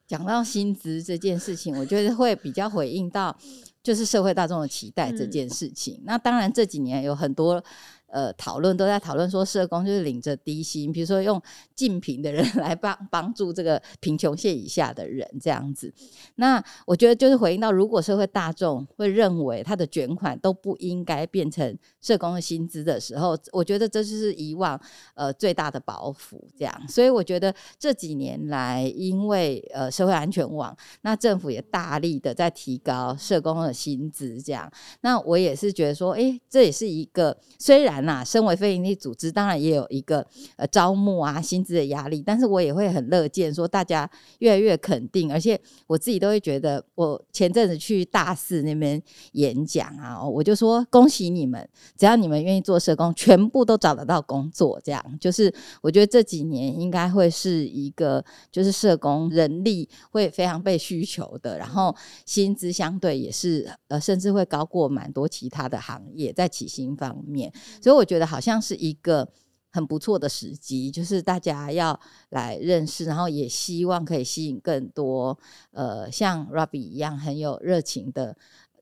[0.07, 3.37] 讲到薪资这件事情，我觉得会比较回应到
[3.81, 6.01] 就是社会大众的期待这件事情。
[6.05, 7.63] 那当然这几年有很多。
[8.07, 11.41] 呃，讨论都在讨论说，社工就是领着低薪，比如说用
[11.73, 15.91] 竞贫的人 来帮帮助这个贫穷线以下的人这样子。
[16.35, 24.79] 那我觉得就是回应到，如果社会大众会认为他的捐款都不应该变成社工的薪资的时候，我觉得这就是以往
[25.15, 26.39] 呃最大的包袱。
[26.57, 34.41] 这样，所以我觉得这几年来，因为呃社会安全网，那政府也大力的在提高社工的薪资。
[34.41, 37.94] 这样，那我也是觉得说，哎，这也是一个虽然。
[38.01, 40.25] 那身为非营利组织，当然也有一个
[40.55, 49.01] 呃招募啊薪资的压力，但是我也会很乐见说大家越来越肯定，而且我自己都会觉得，我前阵子去大四那边
[49.33, 51.67] 演讲啊，我就说恭喜你们，
[51.97, 54.79] 只要你们愿意做社工，全部都找得到工作。
[54.83, 67.51] 这样就是我觉得这几年应该会是一个就是社工人力会非常被需求的，然后薪资相对也是呃甚至会高过蛮多其他的行业在起薪方面。
[67.85, 69.29] 所以我觉得好像是一个
[69.69, 71.99] 很不错的时机，就是大家要
[72.31, 75.37] 来认识，然后也希望可以吸引更多
[75.69, 78.35] 呃像 Robbie 一样很有热情的，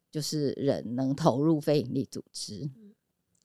[0.09, 2.69] 就是人能投入非营利组织。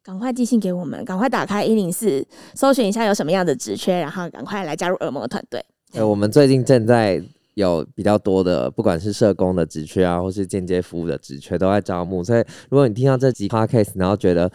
[0.01, 5.61] 赶快寄信给我们，赶快打开一零四，搜寻一下有什么样的职缺，然后赶快来加入耳盟的团队。
[5.95, 7.21] 呃，我们最近正在
[7.55, 12.23] 有比较多的，不管是社工的职缺啊，或是间接服务的职缺，都在招募。
[12.23, 14.49] 所以如果你听到这集 Podcast，然后觉得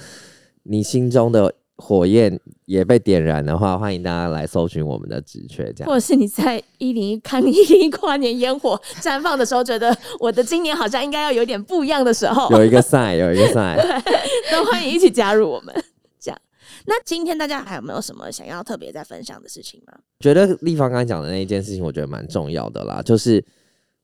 [0.63, 5.87] 你心中的火焰也被点燃的话，欢迎大家来搜寻我们的直缺，这样。
[5.87, 13.75] 或者是你在一零一看一零一跨年烟火绽放的时候，觉得我的今年好像应该要有点不一样的时候，有一个赛， 有一个赛，
[14.51, 15.73] 都欢迎一起加入我们。
[16.19, 16.39] 这样，
[16.85, 19.93] 那今天大家还有没有什么想要特别再分享的事情吗？
[20.19, 23.43] 觉得立方刚才讲的那一件事情，我觉得蛮重要的啦，就是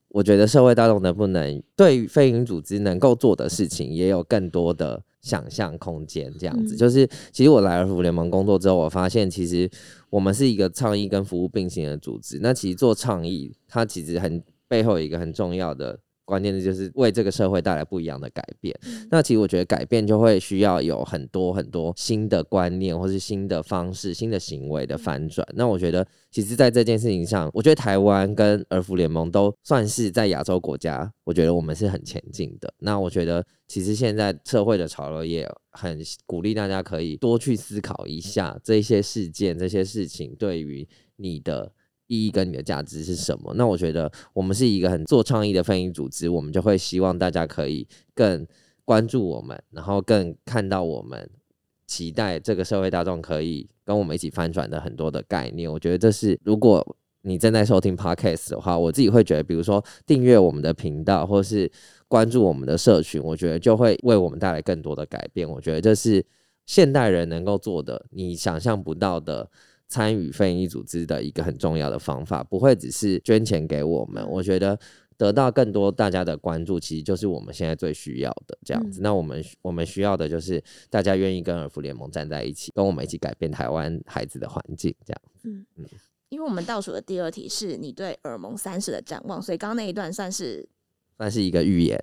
[0.10, 5.04] 我觉得社会大众能不能对非营组织能够做的事情，也有更多的。
[5.22, 9.70] 想象空间这样子，就是其实我来了福联盟工作之后，我发现其实
[10.10, 12.40] 我们是一个倡议跟服务并行的组织。
[12.42, 16.00] 那其实做倡议，它其实很背后有一个很重要的。
[16.30, 18.74] 关键的就是为这个社会带来不一样的改变。
[19.10, 25.46] 那其实我觉得改变就会需要有很多很多新的观念，或是新的方式、新的行为的反转。
[25.56, 32.72] 那我觉得，其实在这件事情上，我觉得台湾跟儿福联盟都算是在亚洲国家，我觉得我们是很前进的。
[32.78, 41.72] 那我觉得，其实现在社会的潮流也很鼓励大家可以多去思考一下这些事件、这些事情对于你的。
[42.10, 43.54] 意义跟你的价值是什么？
[43.56, 48.46] 那我觉得我们是一个很做倡议的非营组织，我们就会希望大家可以更
[48.84, 51.30] 关注我们，然后更看到我们
[51.86, 55.72] 期待这个社会大众可以跟我们一起翻转的很多的概念。
[55.72, 56.84] 我觉得这是如果
[57.22, 61.72] 你正在收听 podcast 的话，我自己会觉得，比如说订阅我们的频道，或是
[62.08, 65.48] 关注我们的社群，我觉得就会为我们带来更多的改变。
[65.48, 66.26] 我觉得这是
[66.66, 69.52] 现代人能够做的，你想象不到的。
[69.90, 74.26] 参与非营利组织的一个很重要的方法，不会只是捐钱给我们。
[74.30, 74.80] 我觉得
[75.18, 79.02] 得到更多大家的关注，其实就是我们现在最需要的这样子。
[79.02, 85.22] 那我们我们需要的就是大家愿意跟儿福联盟站在一起，跟我们一起改变台湾孩子的环境这样。
[85.44, 85.86] 嗯嗯
[86.30, 90.70] 因为我们倒数的第二题是你对耳蒙三十的展望，所以刚刚那一段算是
[91.20, 92.00] 算是一个预言，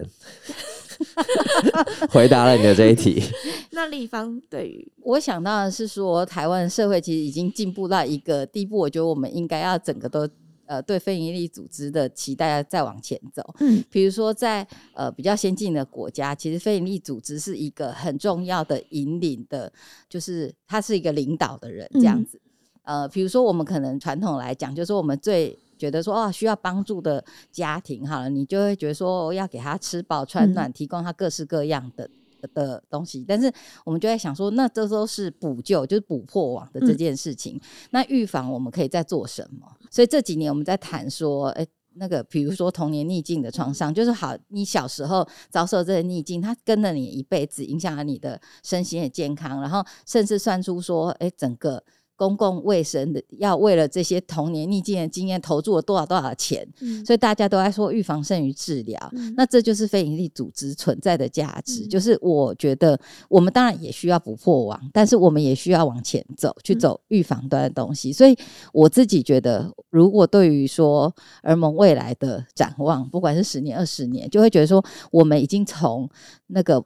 [2.12, 3.22] 回答了你的这一题。
[3.72, 10.28] 那立方对于我想到的是说，台湾社会其实已经进步到一个地步，我觉得我们应该要整个都
[10.66, 13.42] 呃对非营利组织的期待要再往前走。
[13.60, 19.72] 嗯比如说在呃比较先进的国家，其实非营利组织是一个很重要的引领的，
[20.10, 22.38] 就是他是一个领导的人这样子。
[22.82, 32.08] 呃，比如说我们可能传统来讲，就是说我们最觉得说哦需要帮助的家庭，好了，你就会觉得说要给他吃饱穿暖，提供他各式各样的。
[32.54, 33.52] 的东西，但是
[33.84, 37.60] 我们就在想说，那这都是补救，就是补破网的这件事情。
[37.90, 39.66] 那预防我们可以在做什么？
[39.90, 51.82] 所以这几年我们在谈说，哎、那个比如说童年逆境的创伤，就是好，你小时候遭受这些逆境，它跟了你一辈子，影响了你的身心的健康，然后甚至算出说，哎、整个。
[52.16, 58.98] 公共卫生的要为了这些童年逆境的经验投注了多少多少钱，嗯所以大家都在说预防胜于治疗。
[59.12, 61.84] 嗯那这就是非营利组织存在的价值。
[61.84, 62.98] 嗯就是我觉得
[63.28, 68.12] 我们当然也需要不破网，但是我们也需要往前走，去嗯走预防端的东西。
[68.12, 68.36] 所以
[68.72, 76.08] 我自己觉得，如果对于说儿盟未来的展望，不管是十年、二十年，就会觉得说我们已经从
[76.46, 76.82] 那个。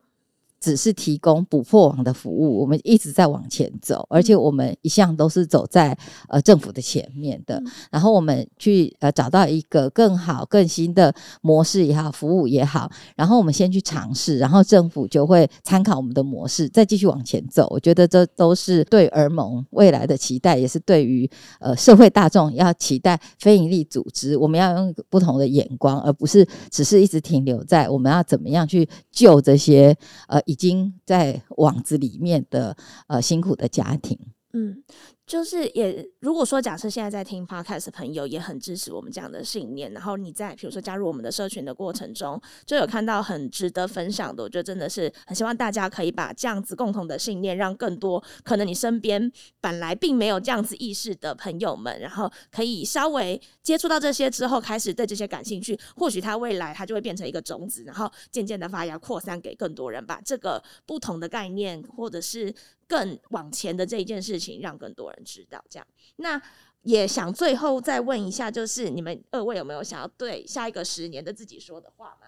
[0.61, 5.97] 只是提供捕破网的服务，我们一直在往前走，而且我们一向都是走在
[6.29, 7.59] 呃政府的前面的。
[7.59, 17.67] 嗯然后我们去呃找到一个更好、更新的模式也好，服务也好，然后我们先去尝试，然后政府就会参考我们的模式，再继续往前走。
[17.71, 29.97] 我觉得这都是对儿盟未来的期待，也是对于呃社会大众要期待非营利组织，我们要用不同的眼光，而不是只是一直停留在我们要怎么样去救这些
[30.29, 32.77] 呃已经在网子里面的
[33.07, 34.19] 呃辛苦的家庭。
[34.53, 34.83] 嗯，
[35.31, 62.53] 就是也如果说假设现在在听 podcast 的朋友也很支持我们这样的信念，然后你在比如说加入我们的社群的过程中，就有看到很值得分享的，我觉得真的是很希望大家可以把这样子共同的信念，让更多可能你身边本来并没有这样子意识的朋友们，然后可以稍微接触到这些之后，开始对这些感兴趣，或许它未来它就会变成一个种子，然后渐渐的发芽扩散给更多人，把这个不同的概念或者是
[62.91, 65.65] 更往前的这一件事情，让更多人知道。
[65.71, 65.87] 这样，
[66.17, 66.43] 那
[66.83, 72.27] 也想最后再问一下，就是你们二位有没有想要对下一个十年的自己说的话吗？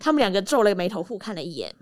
[0.00, 1.72] 他们两个皱了眉头，互看了一眼。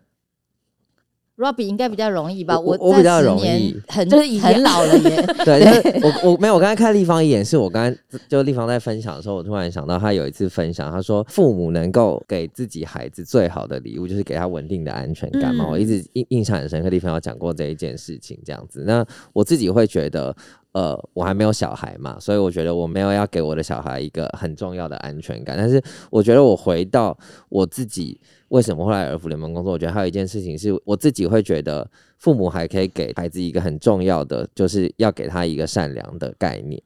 [1.41, 2.59] Robbie 应该比较容易吧？
[2.61, 5.25] 我我我比较容易很就是很老了 耶。
[5.45, 15.65] 对，就是我我没有，我刚才看立方一眼，是我刚才就立方在分享的时候，我突然想到他有一次分享，他说父母能够给自己孩子最好的礼物就是给他稳定的安全感嘛。
[15.67, 18.85] 嗯我一直印印象很深刻，立方有讲过这一件事情，这样子。
[18.87, 20.37] 那我自己会觉得。
[20.73, 25.57] 呃，我还没有小孩嘛，所以我觉得我没有要给我的小孩一个很重要的安全感。
[25.57, 27.17] 但是我觉得我回到
[27.49, 36.81] 我自己为什么会来儿福联盟工作，我觉得还有一件事情是我自己会觉得父母还可以给孩子一个很重要的，就是要给他一个善良的概念，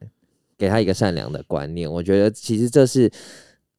[0.57, 1.91] 给他一个善良的观念。
[1.91, 3.11] 我觉得其实这是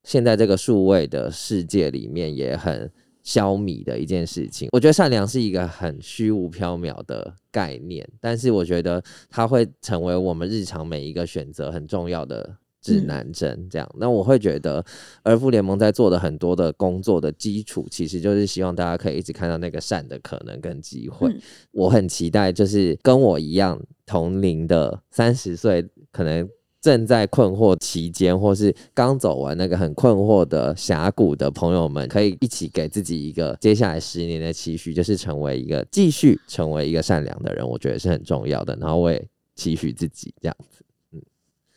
[0.03, 2.91] 现在这个数位的世界里面也很
[3.25, 4.69] 消弭的一件事情。
[4.71, 13.67] 我觉得善良是一个很虚无缥缈的概念，但是我觉得它会成为我们日常每一个选择很重要的指南针。
[13.69, 14.85] 这样，那我会觉得
[15.23, 21.29] 儿福联盟在做的很多的工作的基础，其实就是希望大家可以一直看到那个善的可能跟机会。
[21.31, 26.47] 嗯我很期待，就是跟我一样同龄的三十岁，可能
[26.85, 38.77] 正在困惑期间，或是刚走完那个很困惑的峡谷的朋友们，可以一起给自己一个接下来十年的期许，就是成为一个继续成为一个善良的人，我觉得是很重要的。
[38.79, 40.84] 然后我也期许自己这样子。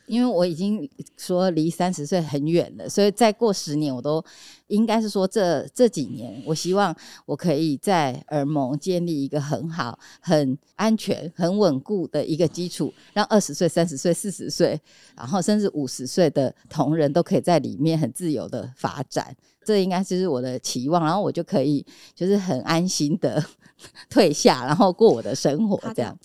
[0.08, 4.24] 因为我已经说离三十岁很远了，所以再过十年，我都
[4.68, 6.94] 应该是说这这几年，我希望
[7.26, 14.80] 我可以在耳盟建立一个很好、很安全、很稳固的一个基础，让二十岁、三十岁、四十岁，
[15.16, 19.36] 然后甚至五十岁的同仁都可以在里面很自由的发展。
[19.64, 21.84] 这应该就是我的期望，然后我就可以
[22.14, 23.44] 就是很安心的
[24.08, 26.18] 退下，然后过我的生活，这样。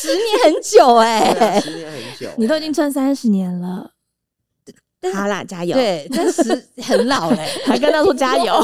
[0.00, 2.28] 十年很久哎、十年很久。
[2.36, 3.90] 你都已经穿三十年了，
[5.14, 8.54] 好啦，加油！，对，真是很老嘞、 还跟他说加油。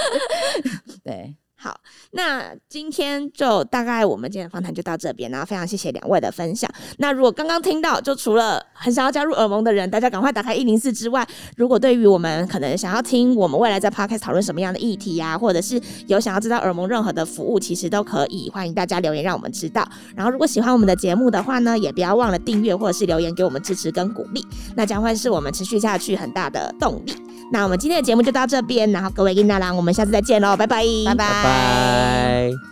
[1.04, 1.78] 对，好，
[2.12, 6.70] 那今天就大概我们今天的访谈就到这边，然后非常谢谢两位的分享。
[6.96, 19.86] 那如果刚刚听到，就除了很想要加入耳盟的人，大家赶快打开一零四之外，如果对于我们可能想要听我们未来在 podcast 讨论什么样的议题呀、或者是有想要知道耳盟任何的服务，其实都可以欢迎大家留言让我们知道。
[20.16, 24.42] 然后如果喜欢我们的节目的话呢，也不要忘了订阅或者是留言给我们支持跟鼓励，
[24.76, 27.14] 那将会是我们持续下去很大的动力。
[27.52, 32.69] 那我们今天的节目就到这边，然后各位印娜郎，我们下次再见喽，拜，拜拜拜爱。